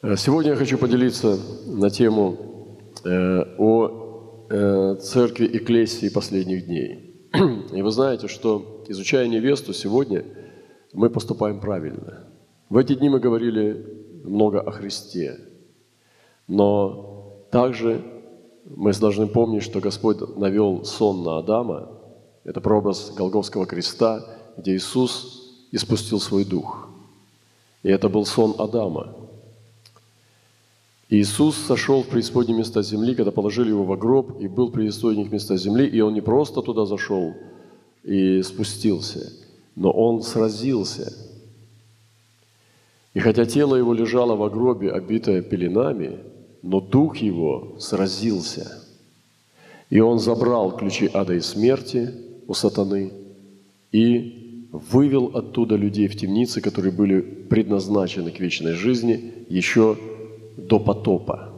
[0.00, 7.26] Э, Сегодня я хочу поделиться на тему э, о э, церкви Экклесии последних дней.
[7.72, 10.24] И вы знаете, что изучая невесту сегодня,
[10.92, 12.28] мы поступаем правильно.
[12.68, 15.40] В эти дни мы говорили много о Христе,
[16.46, 18.00] но также
[18.64, 21.88] мы должны помнить, что Господь навел сон на Адама.
[22.44, 24.24] Это прообраз Голговского креста,
[24.56, 26.88] где Иисус испустил свой дух.
[27.82, 29.16] И это был сон Адама–
[31.10, 35.56] Иисус сошел в преисподние места земли, когда положили его в гроб, и был преисподних места
[35.56, 37.34] земли, и он не просто туда зашел
[38.04, 39.32] и спустился,
[39.74, 41.12] но он сразился.
[43.14, 46.18] И хотя тело его лежало в гробе, обитое пеленами,
[46.62, 48.84] но дух его сразился.
[49.88, 52.12] И он забрал ключи ада и смерти
[52.46, 53.12] у сатаны
[53.92, 59.96] и вывел оттуда людей в темницы, которые были предназначены к вечной жизни еще
[60.58, 61.52] до потопа.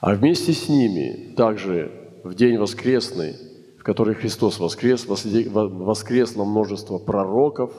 [0.00, 1.92] А вместе с ними также
[2.24, 3.36] в день воскресный,
[3.78, 7.72] в который Христос воскрес, воскресло множество пророков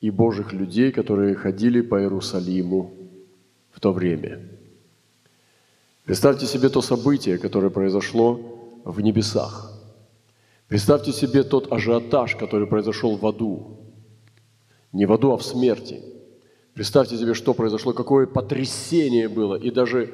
[0.00, 2.92] и Божьих людей, которые ходили по Иерусалиму
[3.72, 4.48] в то время.
[6.04, 8.40] Представьте себе то событие, которое произошло
[8.84, 9.72] в небесах.
[10.68, 13.78] Представьте себе тот ажиотаж, который произошел в аду.
[14.92, 16.02] Не в аду, а в смерти–
[16.74, 19.56] Представьте себе, что произошло, какое потрясение было.
[19.56, 20.10] И даже,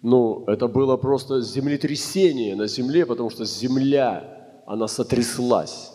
[0.00, 5.92] ну, это было просто землетрясение на земле, потому что земля, она сотряслась,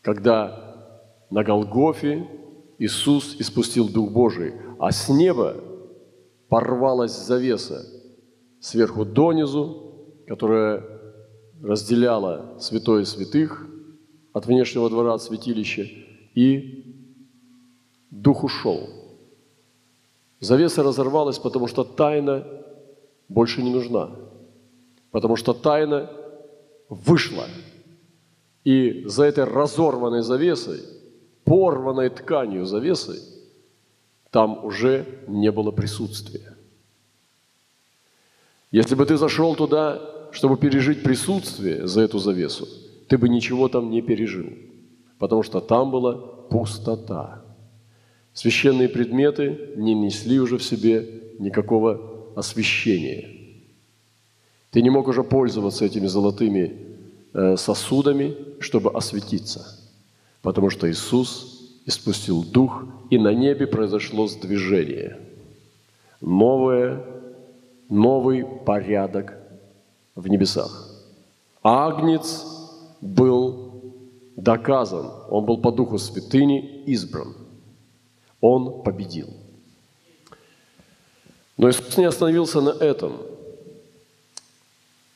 [0.00, 2.28] когда на Голгофе
[2.78, 5.56] Иисус испустил Дух Божий, а с неба
[6.48, 7.84] порвалась завеса
[8.60, 10.84] сверху донизу, которая
[11.60, 13.66] разделяла святое святых
[14.32, 15.82] от внешнего двора, от святилища,
[16.36, 16.76] и
[18.12, 18.88] Дух ушел–
[20.40, 22.46] Завеса разорвалась, потому что тайна
[23.28, 24.10] больше не нужна.
[25.10, 26.10] Потому что тайна
[26.88, 27.44] вышла.
[28.64, 30.80] И за этой разорванной завесой,
[31.44, 33.20] порванной тканью завесой,
[34.30, 36.56] там уже не было присутствия.
[38.70, 40.00] Если бы ты зашел туда,
[40.32, 42.66] чтобы пережить присутствие за эту завесу,
[43.08, 44.46] ты бы ничего там не пережил,
[45.18, 47.39] потому что там была пустота.
[48.32, 51.06] Священные предметы не несли уже в себе
[51.38, 52.00] никакого
[52.36, 53.28] освящения.
[54.70, 56.76] Ты не мог уже пользоваться этими золотыми
[57.32, 59.66] э, сосудами, чтобы осветиться,
[60.42, 65.18] потому что Иисус испустил Дух, и на небе произошло сдвижение.
[66.20, 67.04] Новое,
[67.88, 69.36] новый порядок
[70.14, 70.88] в небесах.
[71.64, 72.44] Агнец
[73.00, 73.72] был
[74.36, 77.34] доказан, он был по Духу Святыни избран–
[78.40, 79.28] он победил.
[81.56, 83.18] Но Иисус не остановился на этом.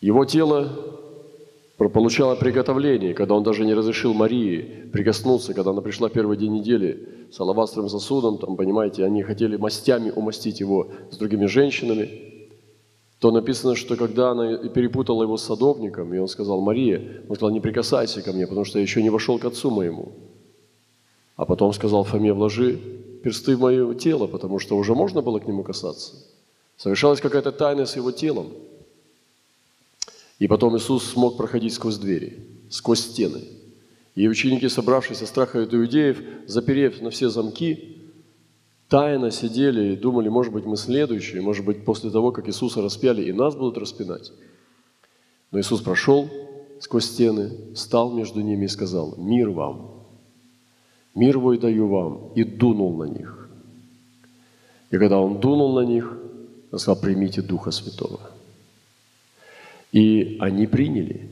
[0.01, 0.69] Его тело
[1.77, 7.09] получало приготовление, когда он даже не разрешил Марии прикоснуться, когда она пришла первый день недели
[7.33, 12.11] с алавастровым сосудом, там, понимаете, они хотели мастями умастить его с другими женщинами,
[13.19, 17.51] то написано, что когда она перепутала его с садовником, и он сказал, Мария, он сказал,
[17.51, 20.13] не прикасайся ко мне, потому что я еще не вошел к отцу моему.
[21.37, 22.79] А потом сказал Фоме, вложи
[23.25, 26.13] персты в мое тело, потому что уже можно было к нему касаться.
[26.77, 28.53] Совершалась какая-то тайна с его телом.
[30.39, 33.41] И потом Иисус смог проходить сквозь двери, сквозь стены.
[34.15, 37.97] И ученики, собравшись от страха иудеев, заперев на все замки,
[38.91, 43.23] тайно сидели и думали, может быть, мы следующие, может быть, после того, как Иисуса распяли,
[43.23, 44.33] и нас будут распинать.
[45.51, 46.29] Но Иисус прошел
[46.79, 49.94] сквозь стены, стал между ними и сказал, «Мир вам!»
[51.15, 53.49] Мир мой даю вам, и дунул на них.
[54.91, 56.13] И когда он дунул на них,
[56.73, 58.21] он сказал, примите Духа Святого.
[59.93, 61.31] И они приняли.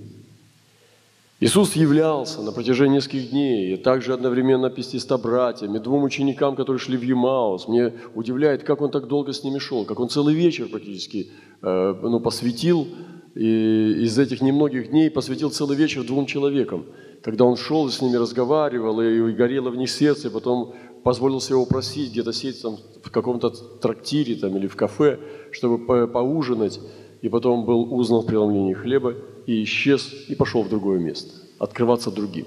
[1.40, 6.78] Иисус являлся на протяжении нескольких дней, и также одновременно 500 братьям, и двум ученикам, которые
[6.78, 7.66] шли в Емаус.
[7.66, 11.94] Мне удивляет, как он так долго с ними шел, как он целый вечер практически э,
[12.00, 12.86] ну, посвятил,
[13.34, 16.86] и из этих немногих дней посвятил целый вечер двум человекам–
[17.22, 20.74] когда он шел и с ними разговаривал, и горело в них сердце, и потом
[21.04, 25.18] позволил себе просить где-то сидеть там в каком-то трактире там, или в кафе,
[25.52, 26.80] чтобы по поужинать,
[27.22, 29.14] и потом был узнан в преломлении хлеба,
[29.46, 32.46] и исчез, и пошел в другое место, открываться другим.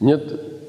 [0.00, 0.18] Мне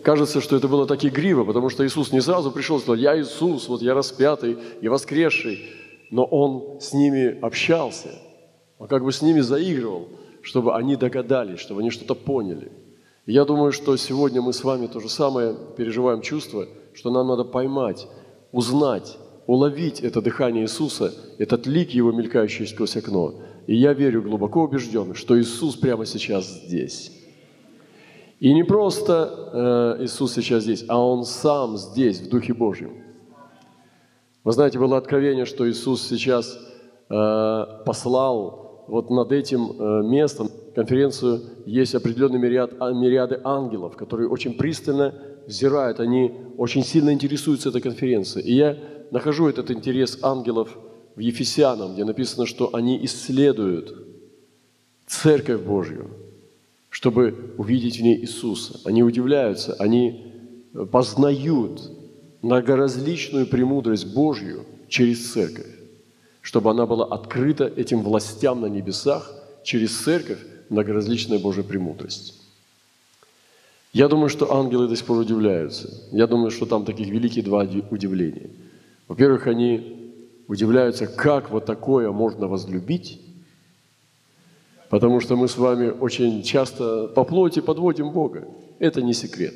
[0.04, 3.20] кажется, что это было так игриво, потому что Иисус не сразу пришел и сказал, я
[3.20, 5.66] Иисус, вот я распятый и воскресший,
[6.12, 8.10] но Он с ними общался,
[8.78, 10.10] Он как бы с ними заигрывал,
[10.42, 12.72] чтобы они догадались, чтобы они что-то поняли–
[13.26, 17.44] я думаю, что сегодня мы с вами то же самое переживаем чувство, что нам надо
[17.44, 18.08] поймать,
[18.52, 19.18] узнать,
[19.48, 23.34] уловить это дыхание Иисуса, этот лик Его, мелькающий сквозь окно.
[23.68, 27.12] И я верю, глубоко убежден, что Иисус прямо сейчас здесь.
[28.40, 33.04] И не просто э, Иисус сейчас здесь, а Он сам здесь, в Духе Божьем.
[34.44, 36.60] Вы знаете, было откровение, что Иисус сейчас
[37.10, 44.30] э, послал вот над этим э, местом, конференцию, есть определенный мириад, а, мириады ангелов, которые
[44.30, 45.16] очень пристально
[45.48, 48.46] взирают, они очень сильно интересуются этой конференцией.
[48.46, 48.78] И я
[49.12, 50.78] нахожу этот интерес ангелов
[51.16, 53.96] в Ефесянам, где написано, что они исследуют
[55.08, 56.10] Церковь Божью,
[56.90, 58.80] чтобы увидеть в ней Иисуса.
[58.84, 60.34] Они удивляются, они
[60.92, 61.92] познают
[62.42, 65.74] многоразличную премудрость Божью через Церковь,
[66.42, 69.32] чтобы она была открыта этим властям на небесах
[69.64, 70.40] через Церковь,
[70.70, 72.42] многоразличная Божья премудрость.
[73.94, 75.90] Я думаю, что ангелы до сих пор удивляются.
[76.12, 78.50] Я думаю, что там таких великие два удивления.
[79.08, 80.12] Во-первых, они
[80.48, 83.22] удивляются, как вот такое можно возлюбить,
[84.90, 88.48] потому что мы с вами очень часто по плоти подводим Бога.
[88.80, 89.54] Это не секрет.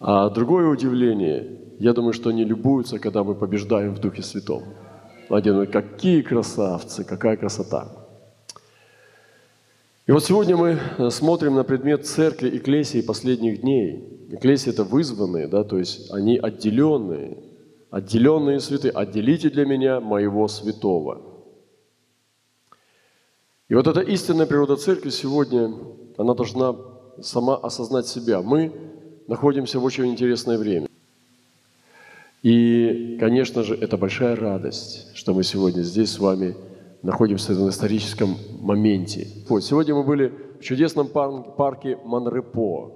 [0.00, 4.64] А другое удивление, я думаю, что они любуются, когда мы побеждаем в Духе Святом.
[5.28, 8.07] Думают, какие красавцы, какая красота.
[10.08, 14.26] И вот сегодня мы э, смотрим на предмет церкви Экклесии последних дней.
[14.30, 17.36] Экклесии– это вызванные, да, то есть они отделенные,
[17.90, 18.92] отделенные святые.
[18.92, 21.20] «Отделите для меня моего святого».
[23.68, 25.74] И вот эта истинная природа церкви сегодня,
[26.16, 26.74] она должна
[27.20, 28.40] сама осознать себя.
[28.40, 28.72] Мы
[29.26, 30.88] находимся в очень интересное время.
[32.42, 36.56] И, конечно же, это большая радость, что мы сегодня здесь с вами–
[37.02, 39.26] находимся в историческом моменте.
[39.48, 42.92] Вот, сегодня мы были в чудесном парке Манрепо.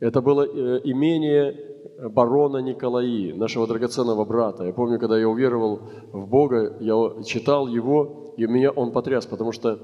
[0.00, 1.74] Это было э, имение
[2.10, 4.64] барона Николаи, нашего драгоценного брата.
[4.64, 5.80] Я помню, когда я уверовал
[6.12, 9.78] в Бога, я читал его, и меня он потряс, потому что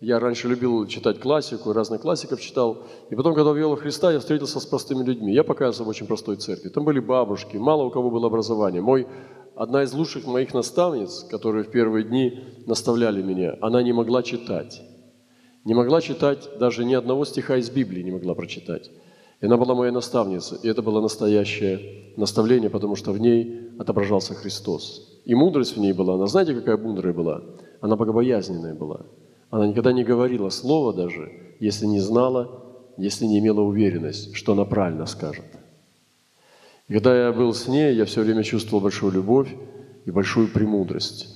[0.00, 2.82] я раньше любил читать классику, разных классиков читал.
[3.10, 5.32] И потом, когда увел Христа, я встретился с простыми людьми.
[5.32, 6.68] Я показывал в очень простой церкви.
[6.68, 8.82] Там были бабушки, мало у кого было образование.
[8.82, 9.06] Мой
[9.56, 14.82] одна из лучших моих наставниц, которые в первые дни наставляли меня, она не могла читать.
[15.64, 18.90] Не могла читать даже ни одного стиха из Библии не могла прочитать.
[19.40, 24.34] И она была моя наставница, и это было настоящее наставление, потому что в ней отображался
[24.34, 25.20] Христос.
[25.24, 27.42] И мудрость в ней была, она знаете, какая мудрая была?
[27.80, 29.06] Она богобоязненная была.
[29.50, 32.62] Она никогда не говорила слова даже, если не знала,
[32.96, 35.44] если не имела уверенность, что она правильно скажет–
[36.88, 39.48] когда я был с ней, я все время чувствовал большую любовь
[40.04, 41.28] и большую премудрость.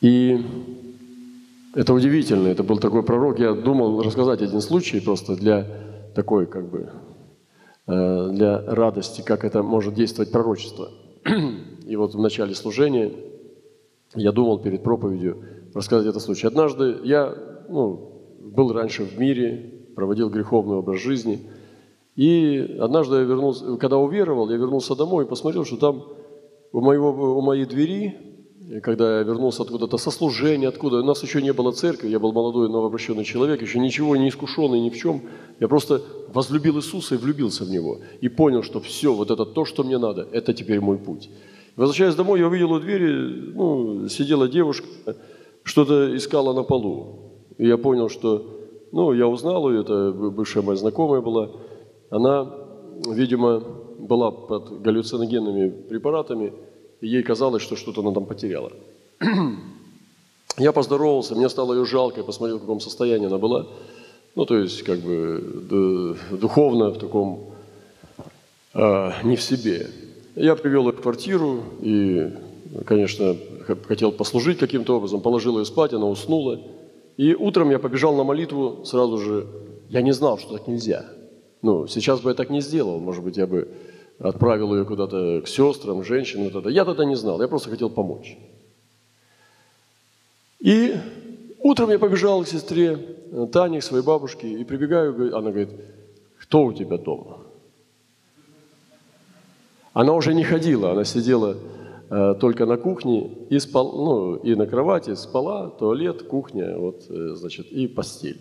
[0.00, 0.44] И
[1.74, 3.38] это удивительно, это был такой пророк.
[3.38, 5.66] Я думал рассказать один случай просто для
[6.14, 6.90] такой, как бы,
[7.86, 10.90] э, для радости, как это может действовать пророчество.
[11.86, 13.12] И вот в начале служения
[14.14, 15.42] я думал перед проповедью
[15.72, 16.46] рассказать этот случай.
[16.46, 17.34] Однажды я
[17.68, 21.48] ну, был раньше в мире, проводил греховный образ жизни–
[22.16, 26.04] и однажды я вернулся, когда уверовал, я вернулся домой и посмотрел, что там
[26.72, 28.16] у, моего, у моей двери,
[28.82, 32.32] когда я вернулся откуда-то со служения, откуда, у нас еще не было церкви, я был
[32.32, 35.22] молодой новообращенный человек, еще ничего не искушенный ни в чем.
[35.60, 36.02] Я просто
[36.32, 37.98] возлюбил Иисуса и влюбился в Него.
[38.22, 41.28] И понял, что все, вот это то, что мне надо, это теперь мой путь.
[41.76, 44.86] Возвращаясь домой, я увидел у двери, ну, сидела девушка,
[45.62, 47.44] что-то искала на полу.
[47.58, 48.58] И я понял, что,
[48.90, 51.50] ну, я узнал ее, это бывшая моя знакомая была–
[52.10, 52.52] она,
[53.08, 53.60] видимо,
[53.98, 56.52] была под галлюциногенными препаратами,
[57.00, 58.72] и ей казалось, что что-то она там потеряла.
[60.58, 63.66] Я поздоровался, мне стало ее жалко, я посмотрел, в каком состоянии она была.
[64.34, 67.50] Ну, то есть, как бы, духовно в таком,
[68.72, 69.90] э, не в себе.
[70.34, 72.30] Я привел ее в квартиру и,
[72.86, 73.36] конечно,
[73.86, 76.60] хотел послужить каким-то образом, положил ее спать, она уснула.
[77.18, 79.46] И утром я побежал на молитву сразу же.
[79.90, 81.04] Я не знал, что так нельзя.
[81.62, 83.00] Ну, сейчас бы я так не сделал.
[83.00, 83.68] Может быть, я бы
[84.18, 86.50] отправил ее куда-то к сестрам, женщинам.
[86.50, 87.40] Вот Я тогда не знал.
[87.40, 88.36] Я просто хотел помочь.
[90.60, 90.96] И
[91.60, 92.96] утром я побежал к сестре
[93.52, 95.70] Тане, к своей бабушке, и прибегаю, она говорит,
[96.38, 97.38] кто у тебя дома?
[99.92, 101.56] Она уже не ходила, она сидела
[102.10, 107.34] э, только на кухне и спал, ну, и на кровати спала, туалет, кухня, вот, э,
[107.34, 108.40] значит, и постель.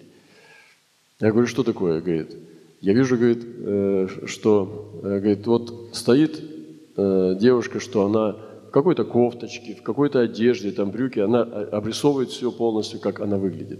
[1.19, 2.01] Я говорю, что такое?
[2.01, 2.35] Говорит,
[2.85, 6.39] я вижу, говорит, э, что, э, говорит, вот стоит
[6.95, 8.33] э, девушка, что она
[8.67, 13.79] в какой-то кофточке, в какой-то одежде, там брюки, она обрисовывает все полностью, как она выглядит.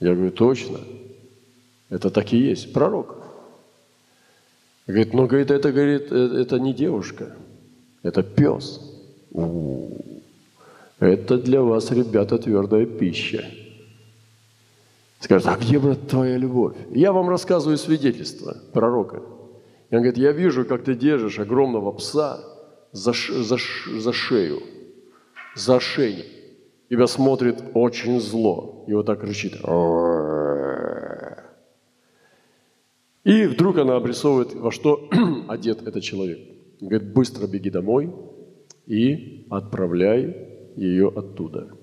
[0.00, 0.78] Я говорю, точно,
[1.90, 3.16] это так и есть, пророк.
[4.86, 7.36] Говорит, ну, говорит, это, говорит, это не девушка,
[8.02, 8.80] это пес.
[9.32, 10.22] У-у-у.
[10.98, 13.44] Это для вас, ребята, твердая пища.
[15.20, 16.76] Скажет, а где, брат, твоя любовь?
[16.90, 19.22] Я вам рассказываю свидетельство пророка.
[19.90, 22.40] И он говорит, я вижу, как ты держишь огромного пса
[22.92, 23.56] за, за,
[23.96, 24.60] за шею,
[25.56, 26.24] за шею.
[26.88, 28.84] Тебя смотрит очень зло.
[28.86, 29.54] И вот так кричит.
[33.24, 35.08] И вдруг она обрисовывает, во что
[35.48, 36.38] одет этот человек.
[36.80, 38.14] Говорит, быстро беги домой
[38.86, 41.77] и отправляй ее оттуда.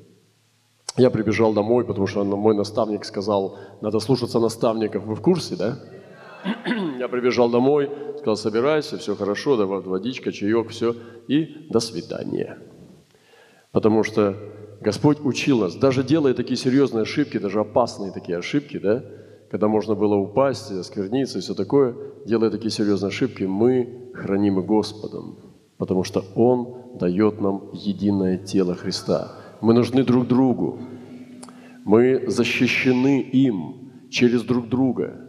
[0.98, 5.04] Я прибежал домой, потому что мой наставник сказал, надо слушаться наставников.
[5.04, 5.80] Вы в курсе, да?
[7.00, 10.96] Я прибежал домой, сказал, собирайся, все хорошо, давай водичка, чаек, все,
[11.28, 12.60] и до свидания.
[13.72, 14.36] Потому что
[14.80, 19.04] Господь учил нас, даже делая такие серьезные ошибки, даже опасные такие ошибки, да,
[19.50, 25.38] когда можно было упасть, оскверниться и все такое, делая такие серьезные ошибки, мы хранимы Господом,
[25.78, 29.45] потому что Он дает нам единое тело Христа.
[29.62, 30.80] Мы нужны друг другу.
[31.84, 35.22] Мы защищены им через друг друга.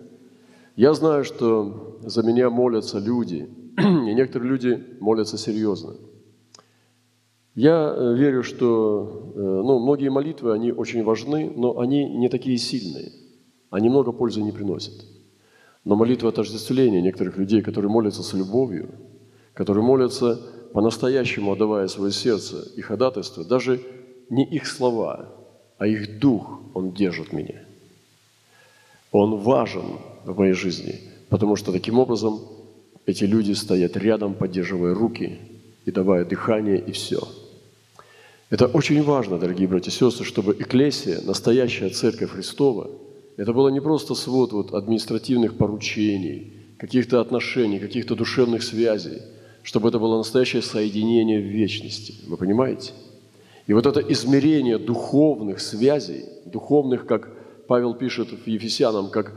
[0.74, 5.94] Я знаю, что за меня молятся люди, и некоторые люди молятся серьезно.
[7.54, 12.58] Я э, верю, что э, ну, многие молитвы, они очень важны, но они не такие
[12.58, 13.12] сильные.
[13.70, 15.04] Они много пользы не приносят.
[15.84, 18.90] Но молитва отождествления некоторых людей, которые молятся с любовью,
[19.54, 20.38] которые молятся
[20.74, 23.80] по-настоящему отдавая свое сердце и ходатайство, даже
[24.30, 25.28] не их слова,
[25.78, 27.62] а их дух, он держит меня.
[29.12, 32.40] Он важен в моей жизни, потому что таким образом
[33.06, 35.38] эти люди стоят рядом, поддерживая руки
[35.84, 37.26] и давая дыхание и все.
[38.50, 42.90] Это очень важно, дорогие братья и сестры, чтобы эклесия, настоящая церковь Христова,
[43.36, 49.22] это было не просто свод вот административных поручений, каких-то отношений, каких-то душевных связей,
[49.62, 52.14] чтобы это было настоящее соединение в вечности.
[52.26, 52.92] Вы понимаете?
[53.66, 57.28] И вот это измерение духовных связей, духовных, как
[57.66, 59.36] Павел пишет в Ефесянам, как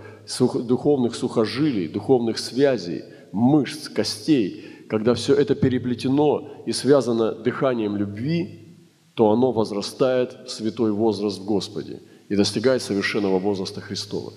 [0.54, 8.68] духовных сухожилий, духовных связей, мышц, костей, когда все это переплетено и связано дыханием любви,
[9.16, 14.34] то оно возрастает в святой возраст в Господе и достигает совершенного возраста Христова.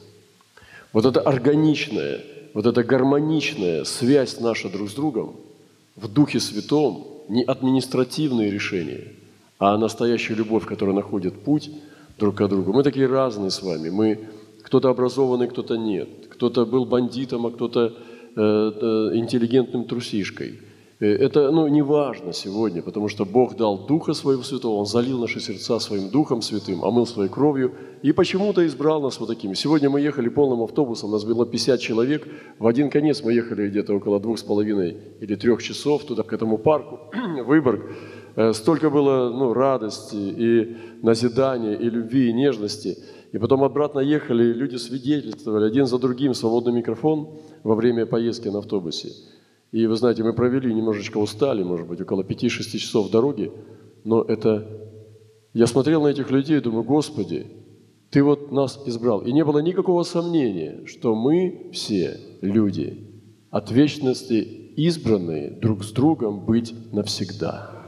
[0.95, 2.21] Вот эта органичная,
[2.55, 5.37] вот эта гармоничная связь наша друг с другом
[5.97, 9.13] в Духе Святом, не административные решения–
[9.63, 11.71] а настоящая любовь, которая находит путь
[12.19, 12.73] друг к другу.
[12.73, 13.91] Мы такие разные с вами.
[13.91, 14.19] Мы
[14.65, 16.09] кто-то образованный, кто-то нет.
[16.31, 17.93] Кто-то был бандитом, а кто-то э,
[18.37, 20.59] э, интеллигентным трусишкой.
[20.99, 25.21] Э, это ну, не важно сегодня, потому что Бог дал Духа Своего Святого, Он залил
[25.21, 27.71] наши сердца Своим Духом Святым, омыл Своей кровью
[28.03, 29.55] и почему-то избрал нас вот такими.
[29.55, 32.27] Сегодня мы ехали полным автобусом, нас было 50 человек.
[32.59, 36.33] В один конец мы ехали где-то около двух с половиной или трех часов туда, к
[36.33, 36.99] этому парку,
[37.47, 37.83] Выборг.
[38.35, 42.99] Э, столько было ну, радости и назидания, и любви, и нежности.
[43.33, 48.59] И потом обратно ехали, люди свидетельствовали один за другим свободный микрофон во время поездки на
[48.59, 49.09] автобусе.
[49.71, 53.53] И вы знаете, мы провели, немножечко устали, может быть, около 5-6 часов дороги,
[54.05, 54.67] но это...
[55.55, 57.47] Я смотрел на этих людей и думаю, Господи,
[58.11, 59.21] Ты вот нас избрал.
[59.23, 63.09] И не было никакого сомнения, что мы все люди
[63.51, 64.41] от вечности
[64.77, 67.82] избранные друг с другом быть навсегда.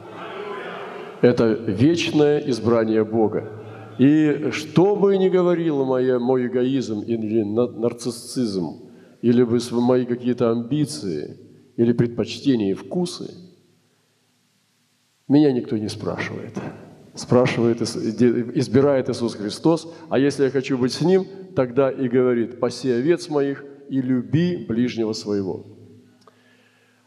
[1.24, 3.50] Это вечное избрание Бога.
[3.96, 8.90] И что бы ни говорил моя, мой эгоизм или нарциссизм,
[9.22, 11.38] или бы мои какие-то амбиции,
[11.78, 13.32] или предпочтения и вкусы,
[15.26, 16.58] меня никто не спрашивает.
[17.14, 21.24] Спрашивает, избирает Иисус Христос, а если я хочу быть с Ним,
[21.56, 25.64] тогда и говорит, паси овец моих и люби ближнего своего.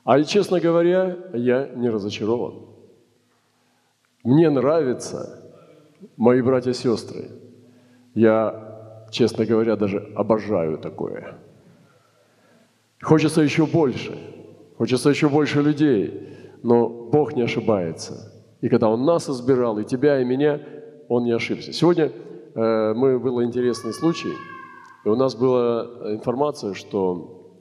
[0.04, 2.77] А честно говоря, я не разочарован.
[4.28, 5.42] Мне нравится,
[6.18, 7.30] мои братья и сестры,
[8.14, 11.36] я, честно говоря, даже обожаю такое.
[13.02, 14.18] Хочется еще больше,
[14.78, 16.28] хочется еще больше людей,
[16.62, 18.34] но Бог не ошибается.
[18.60, 20.60] И когда Он нас избирал, и тебя, и меня,
[21.08, 21.72] Он не ошибся.
[21.72, 22.12] Сегодня
[22.54, 24.34] э, мы, был интересный случай,
[25.06, 27.56] и у нас была информация, что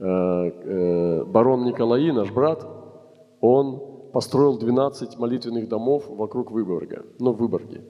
[0.00, 2.66] э, э, барон Николаи, наш брат,
[3.40, 7.82] он построил 12 молитвенных домов вокруг Выборга, ну, в Выборге.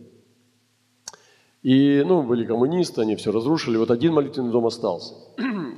[1.62, 5.14] И, ну, были коммунисты, они все разрушили, вот один молитвенный дом остался.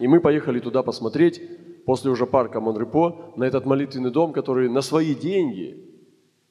[0.01, 1.41] И мы поехали туда посмотреть,
[1.87, 5.85] после уже парка Монрепо, на этот молитвенный дом, который на свои деньги,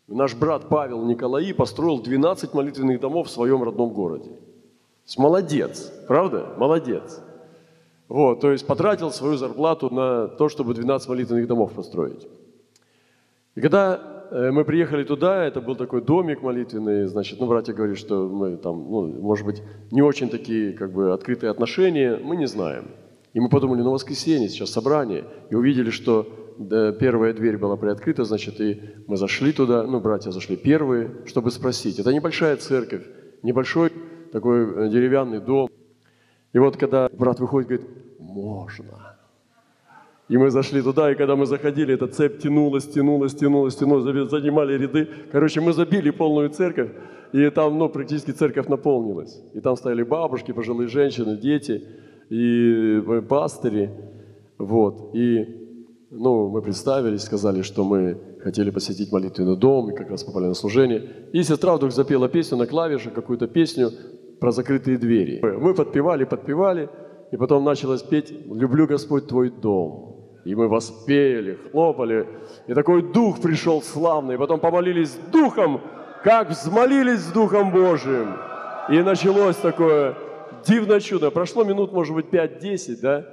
[0.07, 4.31] наш брат Павел Николаи построил 12 молитвенных домов в своем родном городе.
[5.17, 6.53] Молодец, правда?
[6.57, 7.21] Молодец.
[8.07, 12.27] Вот, то есть потратил свою зарплату на то, чтобы 12 молитвенных домов построить.
[13.59, 13.99] И когда
[14.31, 18.55] э, мы приехали туда, это был такой домик молитвенный, значит, ну, братья говорят, что мы
[18.55, 19.61] там, ну, может быть,
[19.91, 22.91] не очень такие, как бы, открытые отношения, мы не знаем.
[23.33, 26.25] И мы подумали, ну, воскресенье, сейчас собрание, и увидели, что
[27.01, 31.99] первая дверь была приоткрыта, значит, и мы зашли туда, ну, братья зашли первые, чтобы спросить.
[31.99, 33.03] Это небольшая церковь,
[33.43, 33.91] небольшой
[34.31, 35.69] такой э, деревянный дом.
[36.53, 37.87] И вот когда брат выходит, говорит,
[38.19, 39.08] можно.
[40.29, 44.77] И мы зашли туда, и когда мы заходили, эта цепь тянулась, тянулась, тянулась, тянулась, занимали
[44.77, 45.07] ряды.
[45.31, 46.91] Короче, мы забили полную церковь,
[47.33, 49.41] и там, ну, практически церковь наполнилась.
[49.55, 51.83] И там стояли бабушки, пожилые женщины, дети,
[52.29, 53.89] и э, пастыри.
[54.59, 55.15] Вот.
[55.15, 55.47] И
[56.11, 60.53] ну, мы представились, сказали, что мы хотели посетить молитвенный дом, и как раз попали на
[60.53, 61.09] служение.
[61.33, 63.89] И сестра вдруг запела песню на клавишах, какую-то песню
[64.39, 65.39] про закрытые двери.
[65.41, 66.89] Мы подпевали, подпевали,
[67.31, 70.08] и потом началось петь «Люблю, Господь, Твой дом».
[70.49, 72.25] И мы воспели, хлопали,
[72.65, 74.35] и такой дух пришел славный.
[74.35, 75.79] Потом помолились духом,
[76.23, 78.33] как взмолились с Духом Божиим.
[78.89, 80.15] И началось такое
[80.65, 81.29] дивное чудо.
[81.29, 83.25] Прошло минут, может быть, 5-10, да?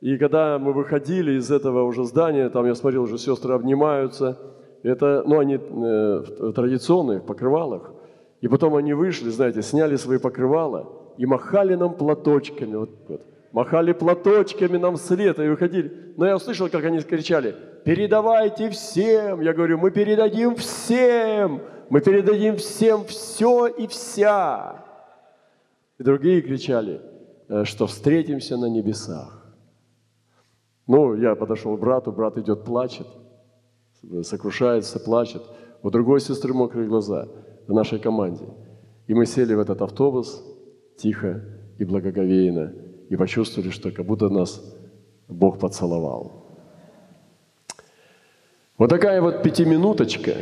[0.00, 4.36] И когда мы выходили из этого уже здания, там я смотрел, уже сестры обнимаются.
[4.82, 7.92] Это, ну, они э, в покрывалах.
[8.40, 10.88] И потом они вышли, знаете, сняли свои покрывала
[11.18, 12.74] и махали нам платочками.
[12.74, 13.27] Вот, вот.
[13.52, 16.12] Махали платочками нам вслед и выходили.
[16.16, 19.40] Но я услышал, как они кричали, передавайте всем.
[19.40, 21.62] Я говорю, мы передадим всем.
[21.88, 24.84] Мы передадим всем все и вся.
[25.98, 27.00] И другие кричали,
[27.48, 29.46] «Э, что встретимся на небесах.
[30.86, 33.06] Ну, я подошел к брату, брат идет, плачет,
[34.22, 35.42] сокрушается, плачет.
[35.82, 37.28] У другой сестры мокрые глаза
[37.66, 38.44] в нашей команде.
[39.06, 40.44] И мы сели в этот автобус
[40.98, 41.42] тихо
[41.78, 42.72] и благоговейно
[43.08, 44.62] и почувствовали, что как будто нас
[45.28, 46.44] Бог поцеловал.
[48.76, 50.34] Вот такая вот пятиминуточка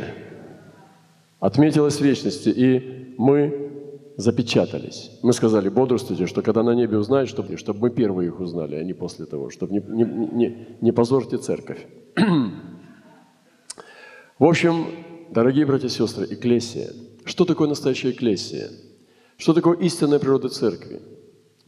[1.39, 3.71] отметилась в вечности, и мы
[4.15, 5.11] запечатались.
[5.23, 8.83] Мы сказали, бодрствуйте, что когда на небе узнают, чтобы, чтобы мы первые их узнали, а
[8.83, 11.85] не после того, чтобы не, не, не, не позорьте церковь.
[14.39, 14.85] В общем,
[15.31, 16.89] дорогие братья и сестры, экклесия.
[17.25, 18.69] Что такое настоящая экклесия?
[19.37, 21.01] Что такое истинная природа церкви?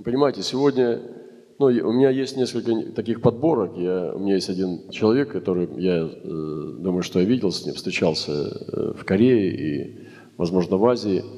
[0.03, 1.01] Понимаете, сегодня
[1.59, 3.77] ну, у меня есть несколько таких подборок.
[3.77, 7.75] Я, у меня есть один человек, который, я э, думаю, что я видел с ним,
[7.75, 10.07] встречался э, в Корее и,
[10.37, 11.23] возможно, в Азии–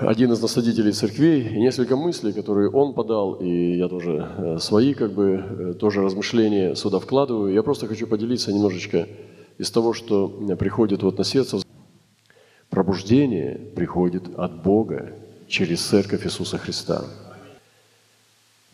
[0.00, 4.94] один из насадителей церквей, и несколько мыслей, которые он подал, и я тоже э, свои
[4.94, 7.52] как бы э, тоже размышления сюда вкладываю.
[7.52, 9.06] Я просто хочу поделиться немножечко
[9.58, 11.58] из того, что приходит вот на сердце.
[12.70, 15.12] Пробуждение приходит от Бога
[15.52, 17.04] через Церковь Иисуса Христа.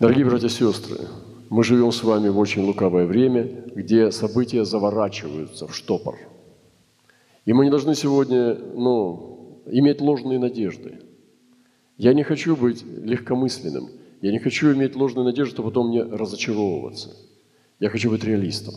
[0.01, 1.09] Дорогие братья и сестры,
[1.51, 6.19] мы живем с вами в очень лукавое время, где события заворачиваются в штопор.
[7.45, 11.01] И мы не должны сегодня ну, иметь ложные надежды–
[11.99, 13.91] я не хочу быть легкомысленным.
[14.23, 17.17] Я не хочу иметь ложную надежду, чтобы потом мне разочаровываться.
[17.81, 18.75] Я хочу быть реалистом.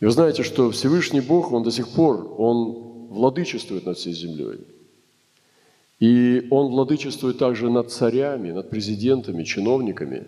[0.00, 4.66] И вы знаете, что Всевышний Бог, Он до сих пор, Он владычествует над всей землей.
[6.00, 10.26] И Он владычествует также над царями, над президентами, чиновниками.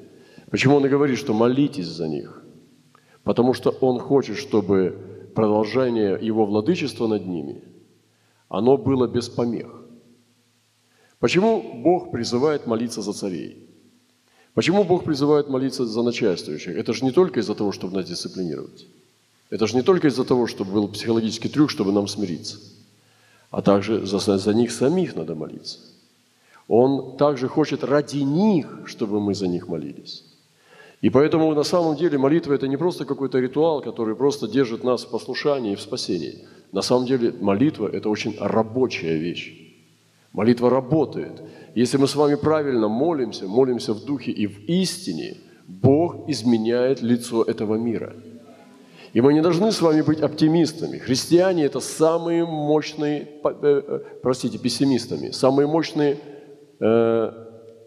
[0.51, 2.45] Почему Он и говорит, что молитесь за них?
[3.25, 7.65] Потому что Он хочет, чтобы продолжение Его владычества над ними,
[8.49, 9.83] оно было без помех.
[11.19, 13.67] Почему Бог призывает молиться за царей?
[14.55, 16.77] Почему Бог призывает молиться за начальствующих?
[16.77, 18.87] Это же не только из-за того, чтобы нас дисциплинировать.
[19.49, 22.59] Это же не только из-за того, чтобы был психологический трюк, чтобы нам смириться.
[23.53, 25.79] А также за, за них самих надо молиться.
[26.69, 30.25] Он также хочет ради них, чтобы мы за них молились.
[31.03, 35.05] И поэтому на самом деле молитва– это не просто какой-то ритуал, который просто держит нас
[35.05, 36.39] в послушании и в спасении.
[36.73, 39.53] На самом деле молитва– это очень рабочая вещь.
[40.33, 41.43] Молитва работает.
[41.75, 45.37] Если мы с вами правильно молимся, молимся в духе и в истине,
[45.67, 48.15] Бог изменяет лицо этого мира.
[49.13, 50.99] И мы не должны с вами быть оптимистами.
[50.99, 56.19] Христиане– это самые мощные, э, э, простите, пессимистами, самые мощные
[56.81, 57.33] э,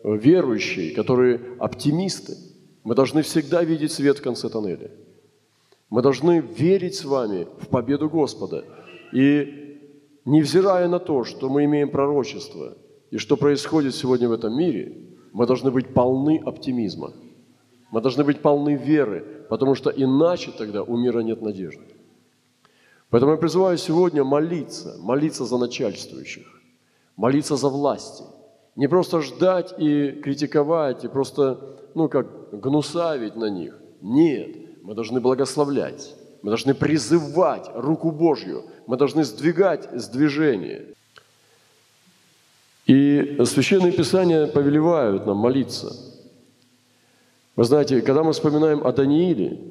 [0.04, 2.38] верующие, которые оптимисты.
[2.84, 4.92] Мы должны всегда видеть свет в конце тоннеля.
[5.90, 8.64] Мы должны верить с вами в победу Господа.
[9.12, 9.80] И
[10.26, 12.78] невзирая на то, что мы имеем пророчество
[13.10, 14.96] и что происходит сегодня в этом мире,
[15.34, 17.14] мы должны быть полны оптимизма.
[17.96, 21.96] Мы должны быть полны веры, потому что иначе тогда у мира нет надежды.
[23.10, 26.46] Поэтому я призываю сегодня молиться, молиться за начальствующих,
[27.16, 28.26] молиться за власти.
[28.76, 31.58] Не просто ждать и критиковать, и просто,
[31.96, 33.80] ну, как гнусавить на них.
[34.02, 36.16] Нет, мы должны благословлять.
[36.42, 38.66] Мы должны призывать руку Божью.
[38.88, 40.88] Мы должны сдвигать сдвижение.
[42.88, 46.05] И Священные Писания повелевают нам молиться.
[47.56, 49.62] Вы знаете, когда мы вспоминаем о Данииле,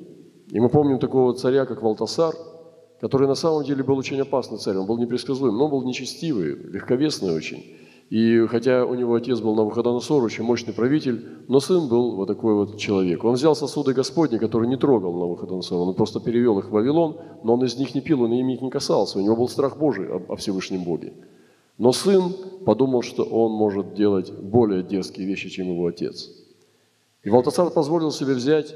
[0.50, 2.34] и мы помним такого царя, как Валтасар,
[2.98, 6.54] который на самом деле был очень опасный царь, он был непредсказуемый, но он был нечестивый,
[6.54, 7.76] легковесный очень.
[8.08, 12.54] И хотя у него отец был Навуходоносор, очень мощный правитель, но сын был вот такой
[12.54, 13.22] вот человек.
[13.22, 17.52] Он взял сосуды Господни, которые не трогал Навуходоносор, он просто перевел их в Вавилон, но
[17.52, 20.36] он из них не пил, он ими не касался, у него был страх Божий о
[20.36, 21.12] Всевышнем Боге.
[21.76, 22.32] Но сын
[22.64, 26.43] подумал, что он может делать более дерзкие вещи, чем его отец.
[27.24, 28.74] И Валтасар позволил себе взять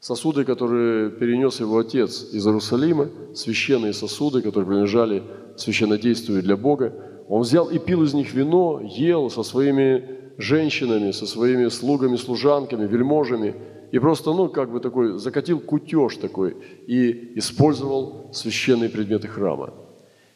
[0.00, 5.22] сосуды, которые перенес его отец из Иерусалима, священные сосуды, которые принадлежали
[5.56, 6.92] священнодействию для Бога.
[7.28, 12.86] Он взял и пил из них вино, ел со своими женщинами, со своими слугами, служанками,
[12.86, 13.54] вельможами,
[13.90, 19.72] и просто, ну, как бы такой, закатил кутеж такой и использовал священные предметы храма.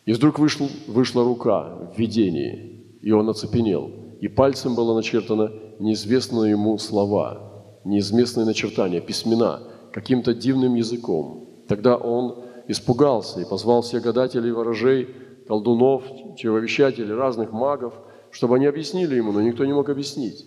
[0.07, 4.02] И вдруг вышел, вышла рука в видении, и он оцепенел.
[4.23, 11.49] И пальцем было начертано неизвестные ему слова, неизвестные начертания, письмена, каким-то дивным языком.
[11.67, 15.09] Тогда он испугался и позвал всех гадателей, ворожей,
[15.49, 16.05] колдунов,
[16.37, 17.95] чревовещателей, разных магов,
[18.31, 20.47] чтобы они объяснили ему, но никто не мог объяснить.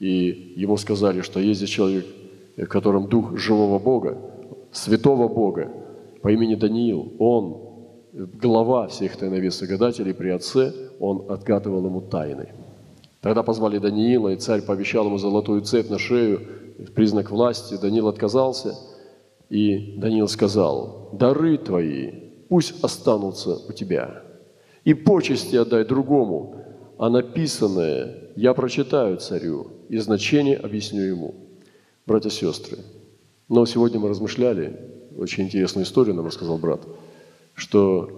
[0.00, 2.04] И ему сказали, что есть здесь человек,
[2.56, 4.18] в котором дух живого Бога,
[4.72, 5.70] святого Бога
[6.20, 7.12] по имени Даниил.
[7.20, 7.60] Он
[8.12, 12.48] глава всех тайновесных гадателей при отце, он отгадывал ему тайны.
[13.22, 16.40] Тогда позвали Даниила, и царь пообещал ему золотую цепь на шею,
[16.94, 17.78] признак власти.
[17.80, 18.74] Даниил отказался,
[19.48, 22.10] и Даниил сказал, «Дары твои
[22.50, 24.22] пусть останутся у тебя,
[24.84, 26.56] и почести отдай другому,
[26.98, 31.34] а написанное я прочитаю царю, и значение объясню ему».
[32.04, 32.78] Братья и сестры,
[33.48, 34.76] но сегодня мы размышляли,
[35.16, 36.82] очень интересную историю нам рассказал брат–
[37.54, 38.08] что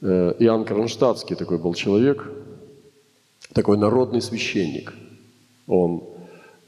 [0.00, 2.30] э, Иоанн Кронштадтский такой был человек,
[3.54, 4.92] такой народный священник.
[5.66, 6.02] Он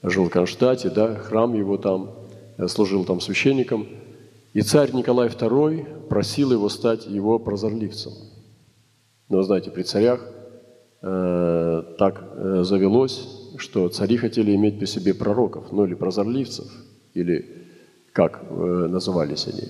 [0.03, 2.11] жил в Кронштадте, да, храм его там,
[2.57, 3.87] э, служил там священником.
[4.55, 8.13] И царь Николай II просил его стать его прозорливцем.
[9.29, 10.25] Но, знаете, при царях
[11.03, 16.67] э, так э, завелось, что цари хотели иметь при себе пророков, ну или прозорливцев,
[17.15, 17.67] или
[18.13, 18.55] как э,
[18.89, 19.69] назывались они,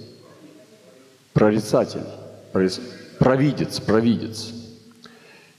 [1.32, 2.06] прорицателей
[3.18, 4.52] провидец, провидец.